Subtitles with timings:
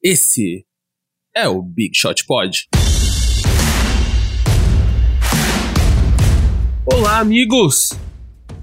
[0.00, 0.64] Esse
[1.34, 2.68] é o Big Shot Pod.
[6.86, 7.98] Olá, amigos!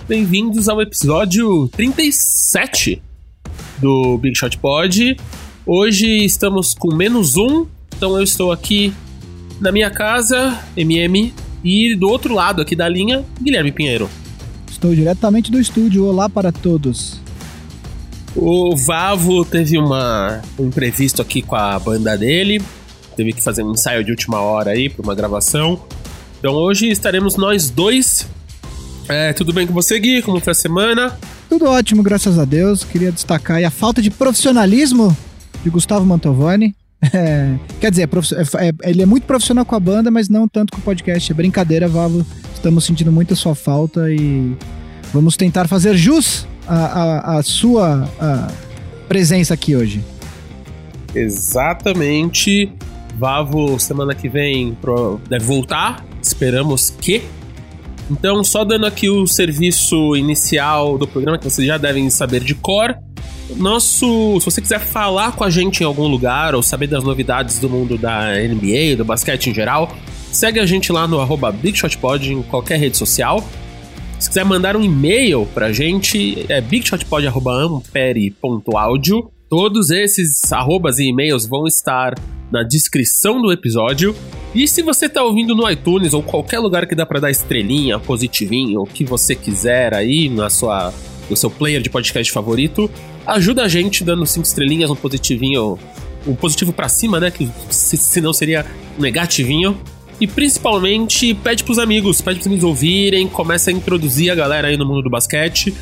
[0.07, 3.03] Bem-vindos ao episódio 37
[3.79, 5.17] do Big Shot Pod.
[5.65, 8.93] Hoje estamos com menos um, então eu estou aqui
[9.59, 14.09] na minha casa, MM, e do outro lado aqui da linha, Guilherme Pinheiro.
[14.71, 16.05] Estou diretamente do estúdio.
[16.05, 17.24] Olá para todos.
[18.35, 22.61] O Vavo teve uma, um imprevisto aqui com a banda dele,
[23.15, 25.81] teve que fazer um ensaio de última hora aí para uma gravação.
[26.37, 28.27] Então hoje estaremos nós dois.
[29.07, 30.21] É, tudo bem com você, Gui?
[30.21, 31.17] Como foi a semana?
[31.47, 32.83] Tudo ótimo, graças a Deus.
[32.83, 35.15] Queria destacar a falta de profissionalismo
[35.63, 36.75] de Gustavo Mantovani.
[37.13, 38.09] É, quer dizer,
[38.57, 41.31] é, é, ele é muito profissional com a banda, mas não tanto com o podcast.
[41.31, 42.25] É brincadeira, Vavo.
[42.51, 44.57] Estamos sentindo muito a sua falta e
[45.13, 48.47] vamos tentar fazer jus a, a, a sua a
[49.07, 50.03] presença aqui hoje.
[51.13, 52.71] Exatamente.
[53.17, 54.77] Vavo, semana que vem,
[55.29, 56.05] deve voltar.
[56.21, 57.23] Esperamos que.
[58.11, 62.53] Então, só dando aqui o serviço inicial do programa, que vocês já devem saber de
[62.53, 62.95] cor.
[63.55, 64.39] Nosso.
[64.39, 67.69] Se você quiser falar com a gente em algum lugar ou saber das novidades do
[67.69, 69.95] mundo da NBA, do basquete em geral,
[70.31, 73.43] segue a gente lá no arroba BigShotPod em qualquer rede social.
[74.19, 79.31] Se quiser mandar um e-mail pra gente, é bigshotpod.ampere.audio.
[79.49, 82.15] Todos esses arrobas e e-mails vão estar
[82.51, 84.15] na descrição do episódio.
[84.53, 87.99] E se você tá ouvindo no iTunes ou qualquer lugar que dá para dar estrelinha,
[87.99, 90.93] positivinho, o que você quiser aí na sua,
[91.29, 92.89] no seu player de podcast favorito,
[93.27, 95.77] ajuda a gente dando cinco estrelinhas, um positivinho,
[96.25, 97.29] um positivo para cima, né?
[97.29, 98.65] Que se, seria
[98.97, 99.77] um negativinho.
[100.19, 104.77] E principalmente pede pros amigos, pede pros amigos ouvirem, começa a introduzir a galera aí
[104.77, 105.73] no mundo do basquete.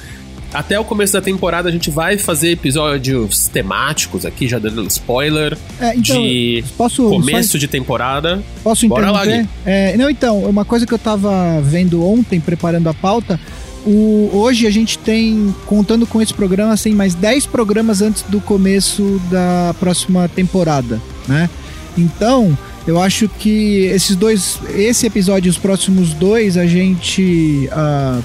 [0.54, 5.58] Até o começo da temporada a gente vai fazer episódios temáticos aqui, já dando spoiler
[5.80, 7.58] é, então, de posso, começo só...
[7.58, 8.44] de temporada.
[8.64, 9.24] Posso Bora lá,
[9.66, 13.40] é, Não, então, uma coisa que eu tava vendo ontem, preparando a pauta,
[13.86, 18.40] o, hoje a gente tem, contando com esse programa, assim, mais 10 programas antes do
[18.40, 21.50] começo da próxima temporada, né?
[21.98, 22.56] Então,
[22.86, 28.22] eu acho que esses dois, esse episódio e os próximos dois, a gente uh,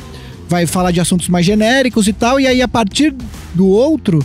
[0.49, 2.41] vai falar de assuntos mais genéricos e tal.
[2.41, 3.15] E aí, a partir
[3.55, 4.25] do outro,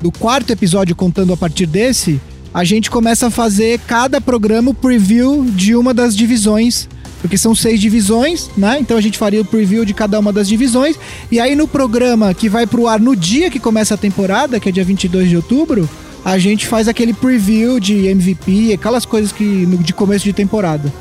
[0.00, 2.20] do quarto episódio, contando a partir desse,
[2.52, 6.88] a gente começa a fazer cada programa o preview de uma das divisões.
[7.20, 8.78] Porque são seis divisões, né?
[8.80, 10.96] Então a gente faria o preview de cada uma das divisões.
[11.30, 14.70] E aí no programa que vai pro ar no dia que começa a temporada, que
[14.70, 15.88] é dia 22 de outubro,
[16.24, 20.92] a gente faz aquele preview de MVP, aquelas coisas que de começo de temporada.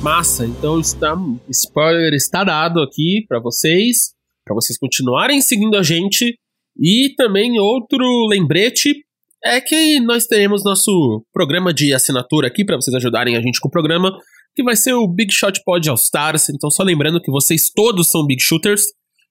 [0.00, 1.16] Massa, então está
[1.48, 4.12] spoiler está dado aqui para vocês,
[4.44, 6.36] para vocês continuarem seguindo a gente
[6.76, 9.04] e também outro lembrete
[9.44, 13.68] é que nós teremos nosso programa de assinatura aqui para vocês ajudarem a gente com
[13.68, 14.10] o programa,
[14.54, 16.48] que vai ser o Big Shot Pod All Stars.
[16.48, 18.84] Então só lembrando que vocês todos são Big Shooters,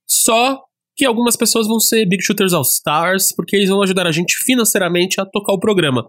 [0.07, 0.57] só
[0.95, 4.35] que algumas pessoas vão ser Big Shooters All Stars, porque eles vão ajudar a gente
[4.43, 6.07] financeiramente a tocar o programa.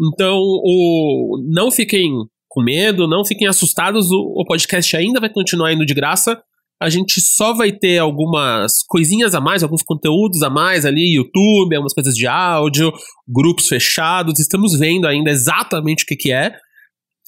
[0.00, 2.12] Então, o, não fiquem
[2.48, 6.40] com medo, não fiquem assustados, o, o podcast ainda vai continuar indo de graça.
[6.80, 11.74] A gente só vai ter algumas coisinhas a mais, alguns conteúdos a mais ali, YouTube,
[11.74, 12.92] algumas coisas de áudio,
[13.26, 14.38] grupos fechados.
[14.38, 16.52] Estamos vendo ainda exatamente o que, que é.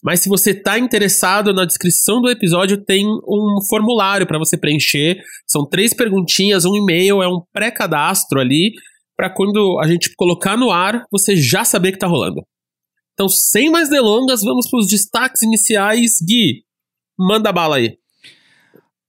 [0.03, 5.19] Mas se você está interessado, na descrição do episódio tem um formulário para você preencher.
[5.47, 8.73] São três perguntinhas, um e-mail, é um pré-cadastro ali,
[9.17, 12.43] para quando a gente colocar no ar, você já saber que está rolando.
[13.13, 16.13] Então, sem mais delongas, vamos para os destaques iniciais.
[16.27, 16.65] Gui,
[17.19, 17.99] manda bala aí.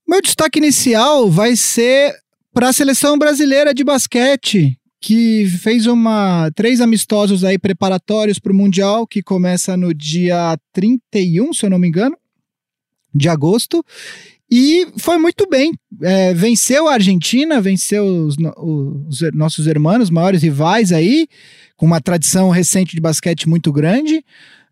[0.06, 2.14] Meu destaque inicial vai ser
[2.52, 8.54] para a seleção brasileira de basquete, que fez uma três amistosos aí preparatórios para o
[8.54, 12.16] Mundial, que começa no dia 31, se eu não me engano,
[13.12, 13.84] de agosto.
[14.48, 15.72] E foi muito bem.
[16.00, 21.26] É, venceu a Argentina, venceu os, os, nossos irmãos, maiores rivais aí,
[21.76, 24.24] com uma tradição recente de basquete muito grande.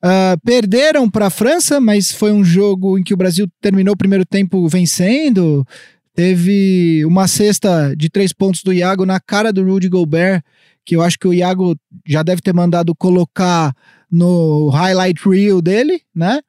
[0.02, 3.98] Uh, perderam para a França, mas foi um jogo em que o Brasil terminou o
[3.98, 5.66] primeiro tempo vencendo.
[6.14, 10.42] Teve uma cesta de três pontos do Iago na cara do Rudy Gobert,
[10.84, 11.76] que eu acho que o Iago
[12.06, 13.74] já deve ter mandado colocar
[14.10, 16.40] no highlight reel dele, né?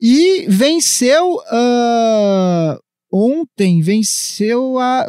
[0.00, 2.78] E venceu uh,
[3.10, 5.06] ontem, venceu a,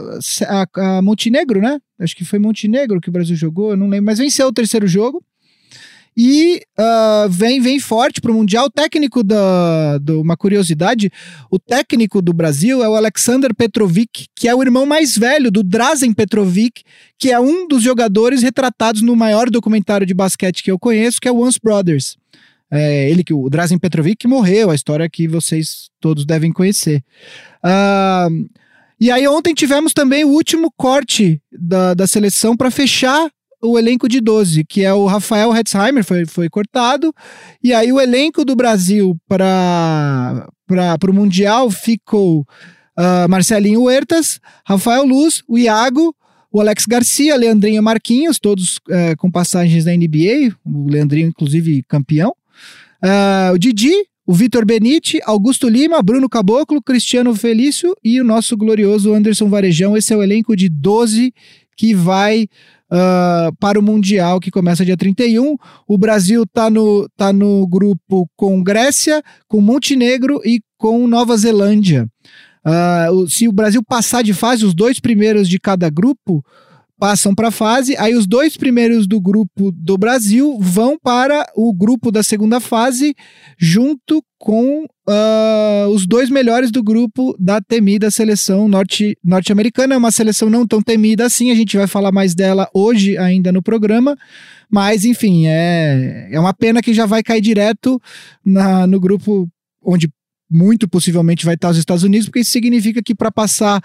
[0.47, 1.79] a, a, Montenegro, né?
[1.99, 4.87] Acho que foi Montenegro que o Brasil jogou, eu não lembro, mas venceu o terceiro
[4.87, 5.23] jogo.
[6.15, 8.65] E uh, vem, vem forte para o Mundial.
[8.65, 11.11] O técnico da, do, uma curiosidade,
[11.49, 15.63] o técnico do Brasil é o Alexander Petrovic, que é o irmão mais velho do
[15.63, 16.83] Drazen Petrovic,
[17.17, 21.27] que é um dos jogadores retratados no maior documentário de basquete que eu conheço, que
[21.27, 22.17] é o Once Brothers.
[22.71, 27.03] É, ele que o Drazen Petrovic morreu, a história que vocês todos devem conhecer.
[27.63, 28.47] Uh,
[28.99, 34.07] e aí ontem tivemos também o último corte da, da seleção para fechar o elenco
[34.07, 37.13] de 12, que é o Rafael Hetzheimer, foi, foi cortado.
[37.63, 40.47] E aí o elenco do Brasil para
[41.07, 46.15] o Mundial ficou uh, Marcelinho Huertas, Rafael Luz, o Iago,
[46.51, 52.33] o Alex Garcia, Leandrinho Marquinhos, todos uh, com passagens da NBA, o Leandrinho, inclusive, campeão.
[53.03, 53.93] Uh, o Didi,
[54.25, 59.97] o Vitor Benite, Augusto Lima, Bruno Caboclo, Cristiano Felício e o nosso glorioso Anderson Varejão.
[59.97, 61.33] Esse é o elenco de 12
[61.75, 62.47] que vai
[62.91, 65.55] uh, para o Mundial, que começa dia 31.
[65.87, 72.07] O Brasil está no, tá no grupo com Grécia, com Montenegro e com Nova Zelândia.
[72.65, 76.43] Uh, se o Brasil passar de fase, os dois primeiros de cada grupo
[76.99, 81.73] passam para a fase, aí os dois primeiros do grupo do Brasil vão para o
[81.73, 83.15] grupo da segunda fase,
[83.57, 89.95] junto com uh, os dois melhores do grupo da temida seleção norte, norte-americana.
[89.95, 93.51] É uma seleção não tão temida assim, a gente vai falar mais dela hoje ainda
[93.51, 94.17] no programa.
[94.69, 97.99] Mas, enfim, é, é uma pena que já vai cair direto
[98.45, 99.47] na, no grupo
[99.83, 100.09] onde
[100.51, 103.81] muito possivelmente vai estar os Estados Unidos, porque isso significa que para passar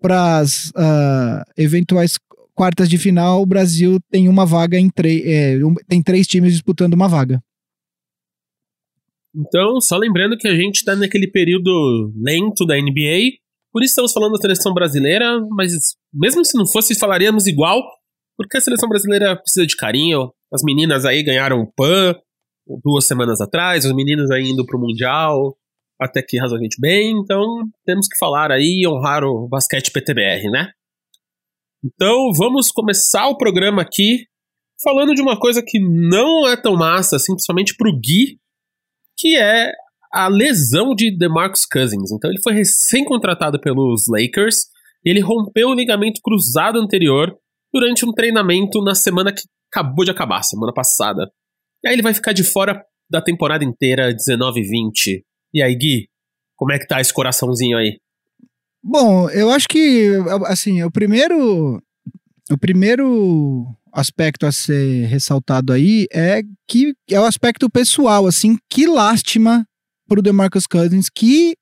[0.00, 2.16] para as uh, eventuais
[2.58, 5.22] quartas de final, o Brasil tem uma vaga em três.
[5.24, 5.56] É,
[5.88, 7.40] tem três times disputando uma vaga.
[9.32, 13.38] Então, só lembrando que a gente está naquele período lento da NBA,
[13.72, 15.70] por isso estamos falando da seleção brasileira, mas
[16.12, 17.80] mesmo se não fosse, falaríamos igual,
[18.36, 20.32] porque a seleção brasileira precisa de carinho.
[20.52, 22.16] As meninas aí ganharam o PAN
[22.82, 25.56] duas semanas atrás, os meninos aí indo pro Mundial,
[26.00, 27.44] até que razoavelmente bem, então
[27.86, 30.72] temos que falar aí e honrar o basquete PTBR, né?
[31.84, 34.26] Então vamos começar o programa aqui
[34.82, 38.38] falando de uma coisa que não é tão massa, assim, principalmente pro Gui,
[39.16, 39.72] que é
[40.12, 42.10] a lesão de DeMarcus Cousins.
[42.12, 44.66] Então ele foi recém-contratado pelos Lakers
[45.04, 47.36] e ele rompeu o ligamento cruzado anterior
[47.72, 49.42] durante um treinamento na semana que
[49.72, 51.30] acabou de acabar, semana passada.
[51.84, 55.24] E aí ele vai ficar de fora da temporada inteira 19 e 20.
[55.54, 56.08] E aí, Gui,
[56.56, 57.98] como é que tá esse coraçãozinho aí?
[58.82, 60.12] Bom, eu acho que,
[60.46, 61.82] assim, o primeiro,
[62.50, 68.86] o primeiro aspecto a ser ressaltado aí é que é o aspecto pessoal, assim, que
[68.86, 69.66] lástima
[70.06, 71.56] pro DeMarcus Cousins, que,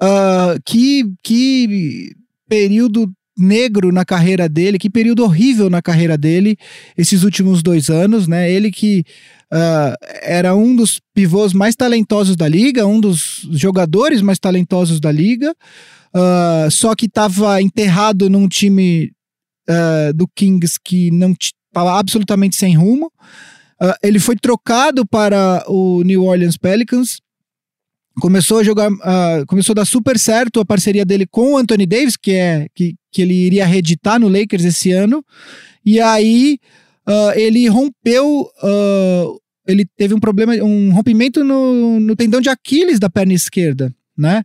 [0.00, 2.14] uh, que, que
[2.48, 6.56] período negro na carreira dele, que período horrível na carreira dele
[6.96, 8.50] esses últimos dois anos, né?
[8.50, 9.04] Ele que
[9.52, 15.10] uh, era um dos pivôs mais talentosos da liga, um dos jogadores mais talentosos da
[15.10, 15.54] liga,
[16.14, 19.12] uh, só que estava enterrado num time
[19.68, 23.12] uh, do Kings que não estava absolutamente sem rumo.
[23.80, 27.20] Uh, ele foi trocado para o New Orleans Pelicans.
[28.20, 28.90] Começou a jogar,
[29.46, 32.94] começou a dar super certo a parceria dele com o Anthony Davis, que é que,
[33.10, 35.24] que ele iria reeditar no Lakers esse ano.
[35.82, 36.58] E aí
[37.34, 38.50] ele rompeu
[39.66, 44.42] ele teve um problema, um rompimento no, no tendão de Aquiles da perna esquerda, né?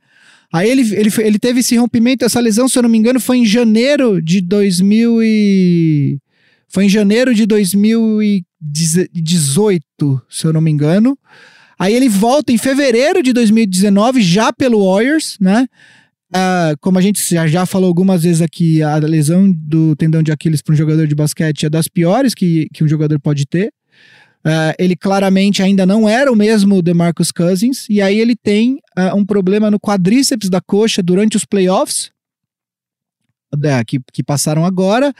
[0.54, 3.38] Aí ele, ele, ele teve esse rompimento, essa lesão, se eu não me engano, foi
[3.38, 6.20] em janeiro de 2000 e...
[6.70, 11.18] Foi em janeiro de 2018, se eu não me engano.
[11.80, 15.66] Aí ele volta em fevereiro de 2019, já pelo Warriors, né?
[16.30, 20.32] Uh, como a gente já, já falou algumas vezes aqui, a lesão do tendão de
[20.32, 23.72] Aquiles para um jogador de basquete é das piores que, que um jogador pode ter.
[24.46, 29.15] Uh, ele claramente ainda não era o mesmo DeMarcus Cousins, e aí ele tem uh,
[29.15, 32.12] um problema no quadríceps da coxa durante os playoffs,
[33.86, 35.13] que, que passaram agora.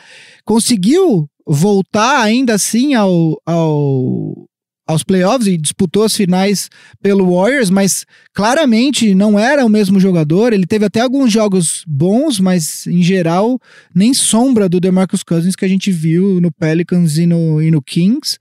[0.45, 4.47] Conseguiu voltar ainda assim ao, ao,
[4.86, 6.69] aos playoffs e disputou as finais
[7.01, 10.53] pelo Warriors, mas claramente não era o mesmo jogador.
[10.53, 13.59] Ele teve até alguns jogos bons, mas em geral
[13.93, 17.81] nem sombra do DeMarcus Cousins que a gente viu no Pelicans e no, e no
[17.81, 18.38] Kings.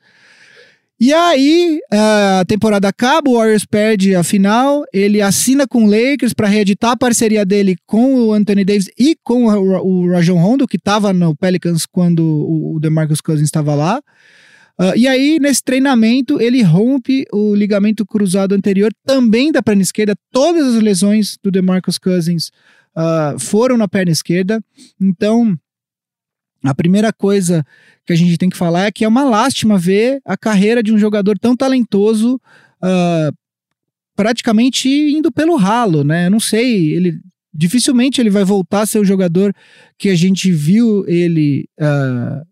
[0.99, 6.33] E aí, a temporada acaba, o Warriors perde a final, ele assina com o Lakers
[6.33, 10.79] para reeditar a parceria dele com o Anthony Davis e com o Rajon Rondo, que
[10.79, 14.03] estava no Pelicans quando o DeMarcus Cousins estava lá.
[14.79, 20.15] Uh, e aí, nesse treinamento, ele rompe o ligamento cruzado anterior, também da perna esquerda.
[20.31, 22.51] Todas as lesões do DeMarcus Cousins
[22.97, 24.63] uh, foram na perna esquerda.
[25.01, 25.59] Então,
[26.71, 27.65] a primeira coisa
[28.05, 30.93] que a gente tem que falar é que é uma lástima ver a carreira de
[30.93, 32.41] um jogador tão talentoso
[32.83, 33.37] uh,
[34.15, 36.27] praticamente indo pelo ralo, né?
[36.27, 37.21] Eu não sei, ele
[37.53, 39.55] dificilmente ele vai voltar a ser o jogador
[39.99, 42.47] que a gente viu ele uh,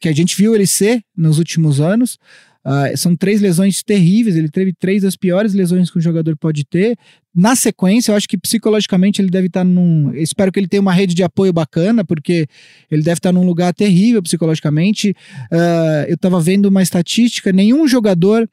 [0.00, 2.18] que a gente viu ele ser nos últimos anos.
[2.64, 4.36] Uh, são três lesões terríveis.
[4.36, 6.96] Ele teve três das piores lesões que um jogador pode ter.
[7.34, 10.12] Na sequência, eu acho que psicologicamente ele deve estar num.
[10.14, 12.46] Espero que ele tenha uma rede de apoio bacana, porque
[12.90, 15.10] ele deve estar num lugar terrível psicologicamente.
[15.50, 18.48] Uh, eu estava vendo uma estatística: nenhum jogador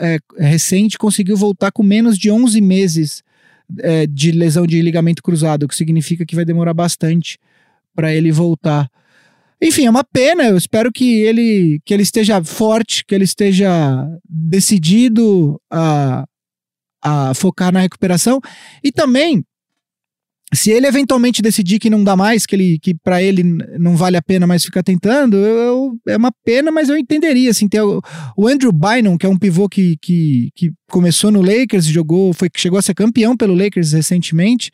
[0.00, 3.22] é, recente conseguiu voltar com menos de 11 meses
[3.80, 7.38] é, de lesão de ligamento cruzado, o que significa que vai demorar bastante
[7.94, 8.90] para ele voltar.
[9.60, 10.44] Enfim, é uma pena.
[10.44, 16.24] Eu espero que ele, que ele esteja forte, que ele esteja decidido a,
[17.02, 18.40] a focar na recuperação.
[18.84, 19.42] E também,
[20.52, 23.42] se ele eventualmente decidir que não dá mais, que ele que para ele
[23.78, 27.50] não vale a pena mais ficar tentando, eu, é uma pena, mas eu entenderia.
[27.50, 28.00] Assim, tem o,
[28.36, 32.48] o Andrew Bynum, que é um pivô que, que, que começou no Lakers, jogou, foi
[32.56, 34.70] chegou a ser campeão pelo Lakers recentemente.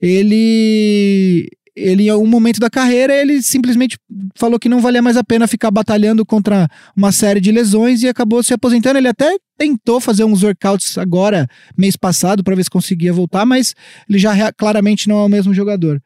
[0.00, 3.98] Ele ele em algum momento da carreira ele simplesmente
[4.34, 8.08] falou que não valia mais a pena ficar batalhando contra uma série de lesões e
[8.08, 8.98] acabou se aposentando.
[8.98, 13.74] Ele até tentou fazer uns workouts agora, mês passado, para ver se conseguia voltar, mas
[14.08, 16.02] ele já claramente não é o mesmo jogador.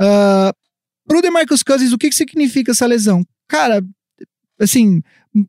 [0.00, 0.52] Uh,
[1.06, 3.24] pro DeMarcus Cousins, o que, que significa essa lesão?
[3.48, 3.82] Cara,
[4.60, 5.02] assim,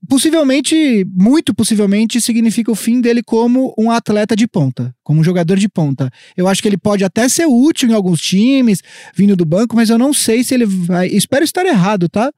[0.07, 5.57] possivelmente, muito possivelmente, significa o fim dele como um atleta de ponta, como um jogador
[5.57, 6.11] de ponta.
[6.35, 8.81] Eu acho que ele pode até ser útil em alguns times,
[9.15, 11.07] vindo do banco, mas eu não sei se ele vai.
[11.07, 12.31] Espero estar errado, tá?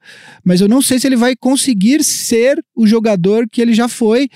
[0.44, 4.30] Mas eu não sei se ele vai conseguir ser o jogador que ele já foi.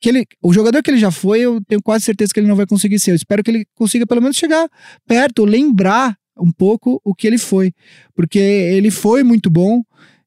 [0.00, 2.56] Que ele, o jogador que ele já foi, eu tenho quase certeza que ele não
[2.56, 3.10] vai conseguir ser.
[3.10, 4.68] Eu espero que ele consiga pelo menos chegar
[5.06, 7.72] perto, lembrar um pouco o que ele foi,
[8.14, 9.82] porque ele foi muito bom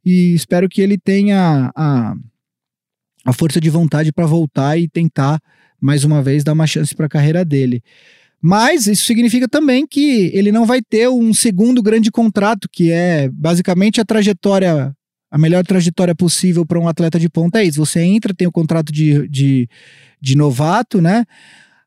[0.05, 2.13] e espero que ele tenha a,
[3.25, 5.39] a força de vontade para voltar e tentar
[5.79, 7.83] mais uma vez dar uma chance para a carreira dele.
[8.41, 13.29] Mas isso significa também que ele não vai ter um segundo grande contrato, que é
[13.29, 14.93] basicamente a trajetória,
[15.31, 17.61] a melhor trajetória possível para um atleta de ponta.
[17.61, 19.69] É isso: você entra, tem o contrato de, de,
[20.19, 21.23] de novato, né?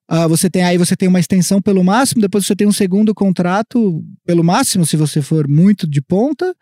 [0.09, 3.13] Uh, você tem aí você tem uma extensão pelo máximo, depois você tem um segundo
[3.13, 6.55] contrato pelo máximo, se você for muito de ponta.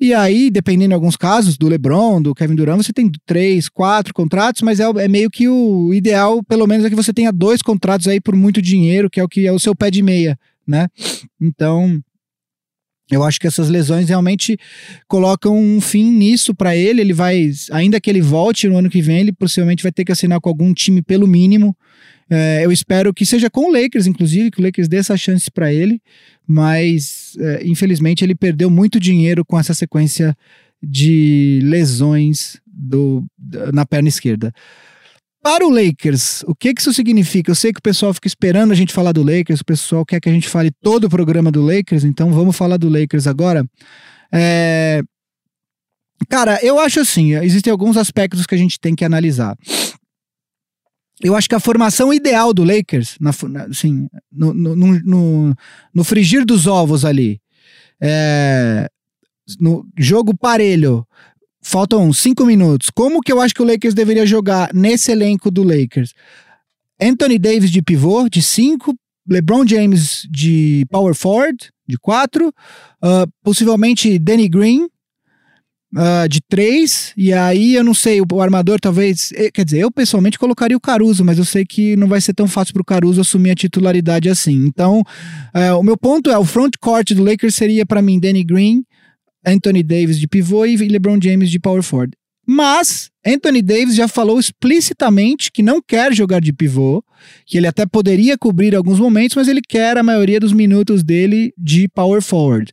[0.00, 4.12] E aí, dependendo de alguns casos, do LeBron, do Kevin Durant, você tem três, quatro
[4.12, 7.62] contratos, mas é, é meio que o ideal, pelo menos, é que você tenha dois
[7.62, 10.38] contratos aí por muito dinheiro, que é o que é o seu pé de meia,
[10.66, 10.88] né?
[11.40, 12.00] Então,
[13.10, 14.58] eu acho que essas lesões realmente
[15.06, 17.00] colocam um fim nisso para ele.
[17.00, 20.12] Ele vai, ainda que ele volte no ano que vem, ele possivelmente vai ter que
[20.12, 21.76] assinar com algum time pelo mínimo.
[22.30, 25.50] É, eu espero que seja com o Lakers, inclusive, que o Lakers dê essa chance
[25.50, 26.00] para ele,
[26.46, 30.36] mas é, infelizmente ele perdeu muito dinheiro com essa sequência
[30.82, 33.24] de lesões do,
[33.72, 34.52] na perna esquerda.
[35.42, 37.50] Para o Lakers, o que, que isso significa?
[37.50, 40.20] Eu sei que o pessoal fica esperando a gente falar do Lakers, o pessoal quer
[40.20, 43.64] que a gente fale todo o programa do Lakers, então vamos falar do Lakers agora.
[44.32, 45.00] É...
[46.28, 49.56] Cara, eu acho assim, existem alguns aspectos que a gente tem que analisar
[51.22, 53.30] eu acho que a formação ideal do Lakers, na,
[53.70, 55.54] assim, no, no, no,
[55.94, 57.40] no, frigir dos ovos ali,
[58.00, 58.88] é,
[59.58, 61.06] no jogo parelho,
[61.60, 62.90] faltam cinco minutos.
[62.90, 66.14] Como que eu acho que o Lakers deveria jogar nesse elenco do Lakers?
[67.00, 68.94] Anthony Davis de pivô, de cinco,
[69.28, 74.88] LeBron James de power forward, de quatro, uh, possivelmente Danny Green,
[75.94, 79.32] uh, de três, e aí eu não sei, o, o, armador talvez.
[79.34, 82.34] Eh, quer dizer, eu pessoalmente colocaria o Caruso, mas eu sei que não vai ser
[82.34, 84.66] tão fácil pro Caruso assumir a titularidade assim.
[84.66, 88.44] Então, uh, o meu ponto é: o front court do Lakers seria para mim Danny
[88.44, 88.84] Green,
[89.46, 92.16] Anthony Davis de pivô e LeBron James de power forward.
[92.50, 97.04] Mas Anthony Davis já falou explicitamente que não quer jogar de pivô,
[97.44, 101.52] que ele até poderia cobrir alguns momentos, mas ele quer a maioria dos minutos dele
[101.58, 102.72] de power forward.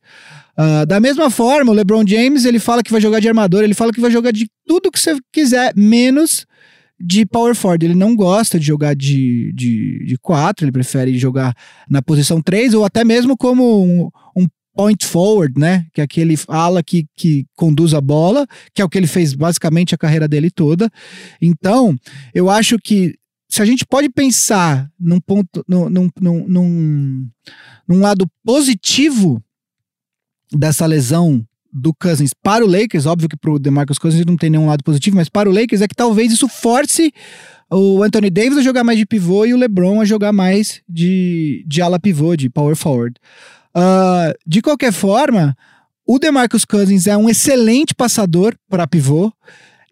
[0.58, 3.74] Uh, da mesma forma, o LeBron James ele fala que vai jogar de armador, ele
[3.74, 6.46] fala que vai jogar de tudo que você quiser, menos
[7.00, 7.86] de power forward.
[7.86, 11.54] Ele não gosta de jogar de, de, de quatro, ele prefere jogar
[11.90, 15.86] na posição 3 ou até mesmo como um, um point forward, né?
[15.94, 19.34] Que é aquele ala que, que conduz a bola, que é o que ele fez
[19.34, 20.90] basicamente a carreira dele toda.
[21.42, 21.96] Então,
[22.34, 23.16] eu acho que
[23.50, 27.30] se a gente pode pensar num ponto, num, num, num,
[27.88, 29.42] num lado positivo
[30.58, 34.50] dessa lesão do Cousins para o Lakers, óbvio que para o DeMarcus Cousins não tem
[34.50, 37.12] nenhum lado positivo, mas para o Lakers é que talvez isso force
[37.70, 41.66] o Anthony Davis a jogar mais de pivô e o LeBron a jogar mais de,
[41.68, 43.20] de ala pivô, de power forward.
[43.76, 45.56] Uh, de qualquer forma,
[46.08, 49.34] o DeMarcus Cousins é um excelente passador para pivô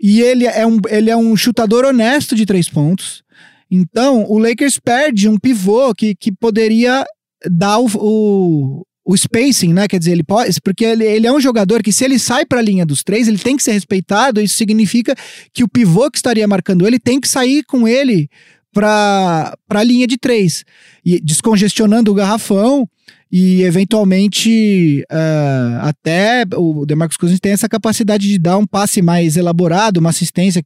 [0.02, 3.24] e ele é, um, ele é um chutador honesto de três pontos.
[3.70, 7.04] Então, o Lakers perde um pivô que, que poderia
[7.50, 9.88] dar o, o, o spacing, né?
[9.88, 10.60] Quer dizer, ele pode.
[10.62, 13.28] Porque ele, ele é um jogador que, se ele sai para a linha dos três,
[13.28, 14.42] ele tem que ser respeitado.
[14.42, 15.16] Isso significa
[15.54, 18.30] que o pivô que estaria marcando ele tem que sair com ele
[18.74, 20.66] para a linha de três,
[21.06, 22.90] e descongestionando o garrafão
[23.32, 29.38] e eventualmente uh, até o Demarcus Cousins tem essa capacidade de dar um passe mais
[29.38, 30.64] elaborado, uma assistência,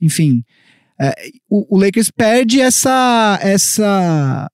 [0.00, 0.42] enfim.
[1.00, 4.50] Uh, o, o, Lakers perde essa essa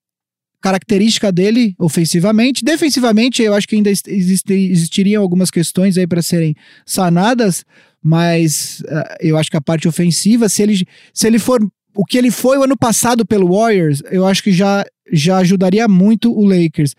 [0.67, 2.65] característica dele ofensivamente.
[2.65, 7.65] Defensivamente, eu acho que ainda existiriam algumas questões aí para serem sanadas,
[8.03, 12.19] mas uh, eu acho que a parte ofensiva, se ele, se ele for o que
[12.19, 16.45] ele foi o ano passado pelo Warriors, eu acho que já, já ajudaria muito o
[16.45, 16.95] Lakers.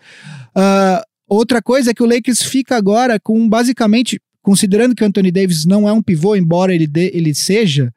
[0.56, 5.30] Uh, outra coisa é que o Lakers fica agora com basicamente, considerando que o Anthony
[5.30, 7.92] Davis não é um pivô, embora ele, de, ele seja,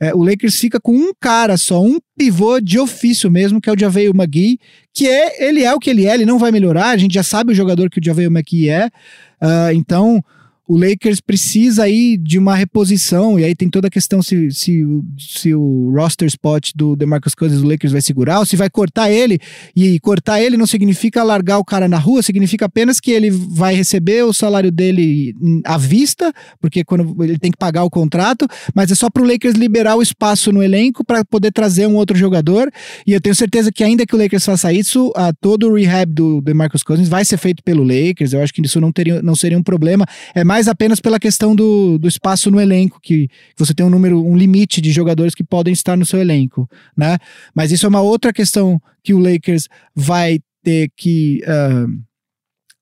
[0.00, 3.72] é, o Lakers fica com um cara só, um pivô de ofício mesmo, que é
[3.72, 4.58] o Javeio McGee,
[4.94, 7.22] que é, ele é o que ele é, ele não vai melhorar, a gente já
[7.22, 10.24] sabe o jogador que o Javeio McGee é, uh, então
[10.70, 14.84] o Lakers precisa aí de uma reposição, e aí tem toda a questão se, se,
[15.18, 19.10] se o roster spot do DeMarcus Cousins do Lakers vai segurar, ou se vai cortar
[19.10, 19.40] ele,
[19.74, 23.74] e cortar ele não significa largar o cara na rua, significa apenas que ele vai
[23.74, 25.34] receber o salário dele
[25.64, 29.26] à vista, porque quando ele tem que pagar o contrato, mas é só para o
[29.26, 32.70] Lakers liberar o espaço no elenco para poder trazer um outro jogador,
[33.04, 36.12] e eu tenho certeza que ainda que o Lakers faça isso, a, todo o rehab
[36.12, 39.34] do DeMarcus Cousins vai ser feito pelo Lakers, eu acho que isso não, teria, não
[39.34, 43.28] seria um problema, é mais mais apenas pela questão do, do espaço no elenco, que,
[43.28, 46.68] que você tem um número, um limite de jogadores que podem estar no seu elenco,
[46.94, 47.16] né?
[47.54, 51.90] Mas isso é uma outra questão que o Lakers vai ter que uh,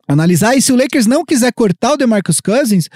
[0.09, 0.57] analisar.
[0.57, 2.89] E se o Lakers não quiser cortar o DeMarcus Cousins,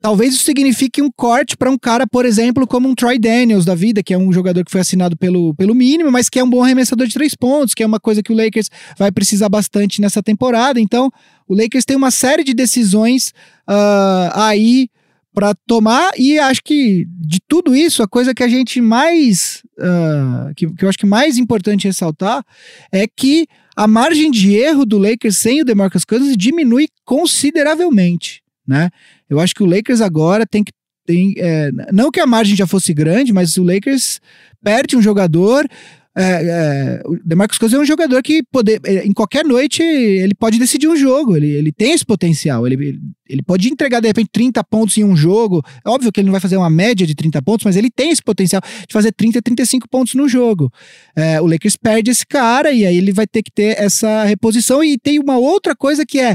[0.00, 3.74] Talvez isso signifique um corte para um cara, por exemplo, como um Troy Daniels da
[3.74, 6.48] vida, que é um jogador que foi assinado pelo, pelo mínimo, mas que é um
[6.48, 10.00] bom arremessador de três pontos, que é uma coisa que o Lakers vai precisar bastante
[10.00, 10.78] nessa temporada.
[10.78, 11.10] Então,
[11.48, 13.32] o Lakers tem uma série de decisões
[13.68, 14.88] uh, aí
[15.34, 19.62] para tomar, e acho que de tudo isso, a coisa que a gente mais.
[19.78, 22.44] Uh, que, que eu acho que mais importante ressaltar
[22.92, 28.90] é que a margem de erro do Lakers sem o DeMarcus Cousins diminui consideravelmente né?
[29.28, 30.72] Eu acho que o Lakers agora tem que
[31.08, 34.20] tem, é, não que a margem já fosse grande, mas o Lakers
[34.62, 35.66] perde um jogador.
[36.14, 40.34] É, é, o DeMarcus Cousins é um jogador que poder, é, em qualquer noite ele
[40.34, 44.28] pode decidir um jogo, ele, ele tem esse potencial, ele, ele pode entregar de repente
[44.32, 45.62] 30 pontos em um jogo.
[45.82, 48.10] É óbvio que ele não vai fazer uma média de 30 pontos, mas ele tem
[48.10, 50.70] esse potencial de fazer 30, 35 pontos no jogo.
[51.16, 54.84] É, o Lakers perde esse cara e aí ele vai ter que ter essa reposição.
[54.84, 56.34] E tem uma outra coisa que é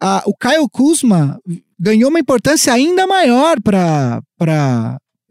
[0.00, 1.40] a, o Kyle Kuzma
[1.80, 4.20] ganhou uma importância ainda maior para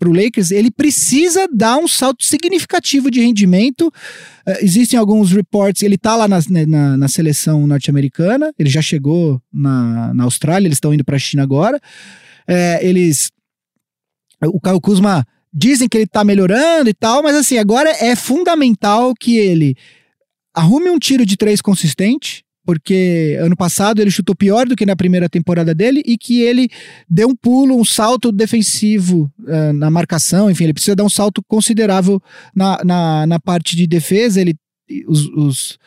[0.04, 0.50] o Lakers.
[0.50, 3.88] Ele precisa dar um salto significativo de rendimento.
[4.48, 8.82] Uh, existem alguns reports, ele está lá na, né, na, na seleção norte-americana, ele já
[8.82, 11.80] chegou na, na Austrália, eles estão indo para a China agora.
[12.48, 13.30] É, eles.
[14.44, 19.14] O Kyle Kuzma dizem que ele está melhorando e tal, mas assim, agora é fundamental
[19.14, 19.76] que ele
[20.54, 24.96] arrume um tiro de três consistente, porque ano passado ele chutou pior do que na
[24.96, 26.70] primeira temporada dele e que ele
[27.10, 31.42] deu um pulo, um salto defensivo uh, na marcação, enfim, ele precisa dar um salto
[31.48, 32.22] considerável
[32.54, 34.40] na, na, na parte de defesa.
[34.40, 34.56] Ele,
[35.08, 35.80] os, os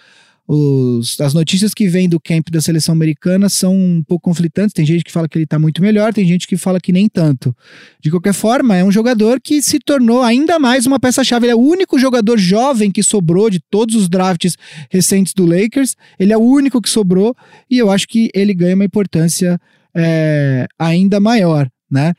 [0.46, 4.72] os, as notícias que vêm do camp da seleção americana são um pouco conflitantes.
[4.72, 7.08] Tem gente que fala que ele está muito melhor, tem gente que fala que nem
[7.08, 7.54] tanto.
[8.00, 11.46] De qualquer forma, é um jogador que se tornou ainda mais uma peça-chave.
[11.46, 14.56] Ele é o único jogador jovem que sobrou de todos os drafts
[14.90, 15.96] recentes do Lakers.
[16.18, 17.34] Ele é o único que sobrou
[17.70, 19.60] e eu acho que ele ganha uma importância
[19.94, 22.12] é, ainda maior, né?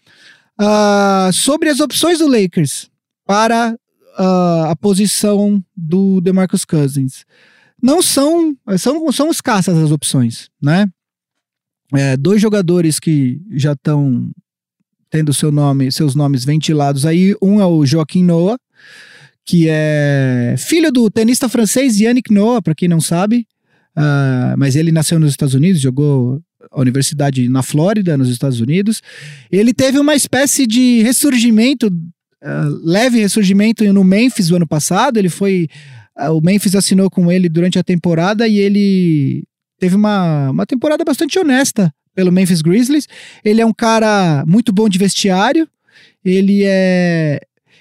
[0.60, 2.90] Uh, sobre as opções do Lakers
[3.26, 3.76] para
[4.20, 7.26] uh, a posição do DeMarcus Cousins
[7.84, 10.88] não são, são, são escassas as opções, né?
[11.94, 14.32] É, dois jogadores que já estão
[15.10, 17.36] tendo seu nome, seus nomes ventilados aí.
[17.42, 18.58] Um é o Joaquim Noah,
[19.46, 23.46] que é filho do tenista francês Yannick Noah, para quem não sabe.
[23.96, 26.42] Uh, mas ele nasceu nos Estados Unidos, jogou
[26.72, 29.02] a universidade na Flórida, nos Estados Unidos.
[29.52, 35.18] Ele teve uma espécie de ressurgimento, uh, leve ressurgimento no Memphis do ano passado.
[35.18, 35.68] Ele foi
[36.18, 39.44] o Memphis assinou com ele durante a temporada e ele
[39.80, 43.08] teve uma, uma temporada bastante honesta pelo Memphis Grizzlies.
[43.44, 45.68] Ele é um cara muito bom de vestiário.
[46.24, 47.40] Ele é.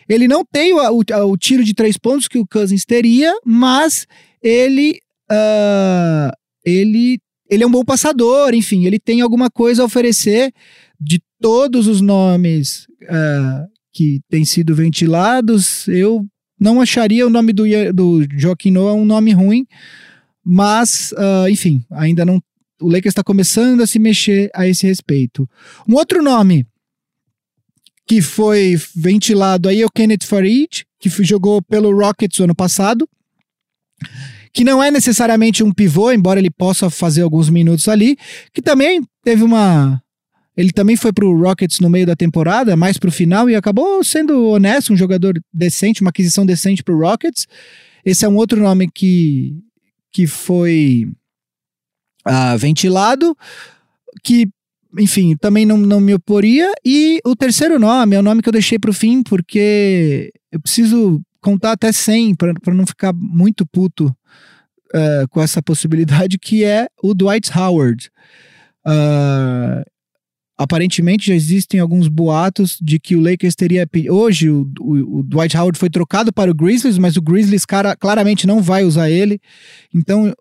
[0.08, 4.06] Ele não tem o, o, o tiro de três pontos que o Cousins teria, mas
[4.42, 4.98] ele.
[5.30, 6.32] Uh,
[6.64, 7.18] ele
[7.52, 10.54] ele é um bom passador, enfim, ele tem alguma coisa a oferecer
[10.98, 15.86] de todos os nomes uh, que têm sido ventilados.
[15.86, 16.24] Eu
[16.62, 19.66] não acharia o nome do, do Joaquim Noah um nome ruim,
[20.44, 22.40] mas, uh, enfim, ainda não.
[22.81, 25.48] O Lakers está começando a se mexer a esse respeito.
[25.88, 26.66] Um outro nome
[28.07, 33.09] que foi ventilado aí é o Kenneth Farid, que jogou pelo Rockets ano passado,
[34.53, 38.16] que não é necessariamente um pivô, embora ele possa fazer alguns minutos ali,
[38.53, 40.03] que também teve uma.
[40.56, 44.48] Ele também foi pro Rockets no meio da temporada, mais pro final, e acabou sendo
[44.48, 47.46] honesto, um jogador decente, uma aquisição decente pro Rockets.
[48.04, 49.56] Esse é um outro nome que,
[50.12, 51.08] que foi
[52.26, 53.36] uh, ventilado,
[54.22, 54.48] que
[54.98, 56.70] enfim, também não, não me oporia.
[56.84, 60.60] E o terceiro nome é o nome que eu deixei para o fim, porque eu
[60.60, 64.14] preciso contar até 100 para não ficar muito puto
[64.94, 68.10] uh, com essa possibilidade, que é o Dwight Howard.
[68.86, 69.82] Uh,
[70.62, 73.88] aparentemente já existem alguns boatos de que o Lakers teria.
[74.11, 77.96] Hoje o, o, o, Dwight Howard foi trocado para o Grizzlies, mas o Grizzlies cara,
[77.96, 79.40] claramente não vai usar ele.
[79.94, 80.33] Então,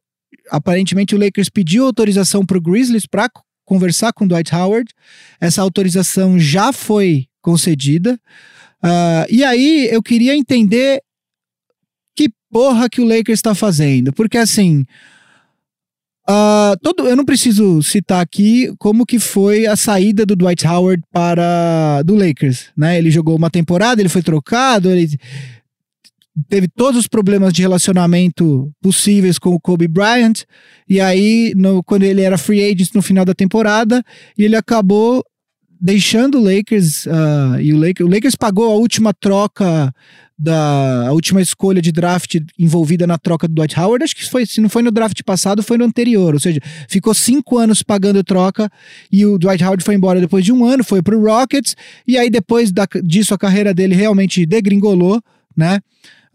[0.49, 3.29] aparentemente o Lakers pediu autorização para o Grizzlies para
[3.65, 4.91] conversar com Dwight Howard.
[5.39, 8.19] Essa autorização já foi concedida.
[8.83, 11.01] Uh, e aí eu queria entender
[12.15, 14.13] que porra que o Lakers está fazendo.
[14.13, 14.85] Porque assim.
[16.29, 21.03] Uh, todo, eu não preciso citar aqui como que foi a saída do Dwight Howard
[21.11, 22.97] para do Lakers, né?
[22.97, 25.17] Ele jogou uma temporada, ele foi trocado, ele
[26.47, 30.43] teve todos os problemas de relacionamento possíveis com o Kobe Bryant.
[30.87, 34.03] E aí, no, quando ele era free agent no final da temporada,
[34.37, 35.23] ele acabou
[35.81, 37.07] deixando o Lakers.
[37.07, 39.93] Uh, e o Lakers, o Lakers pagou a última troca
[40.41, 44.59] da última escolha de draft envolvida na troca do Dwight Howard, acho que foi, se
[44.59, 48.67] não foi no draft passado, foi no anterior, ou seja, ficou cinco anos pagando troca
[49.11, 51.75] e o Dwight Howard foi embora depois de um ano, foi pro Rockets,
[52.07, 55.21] e aí depois da, disso a carreira dele realmente degringolou,
[55.55, 55.79] né?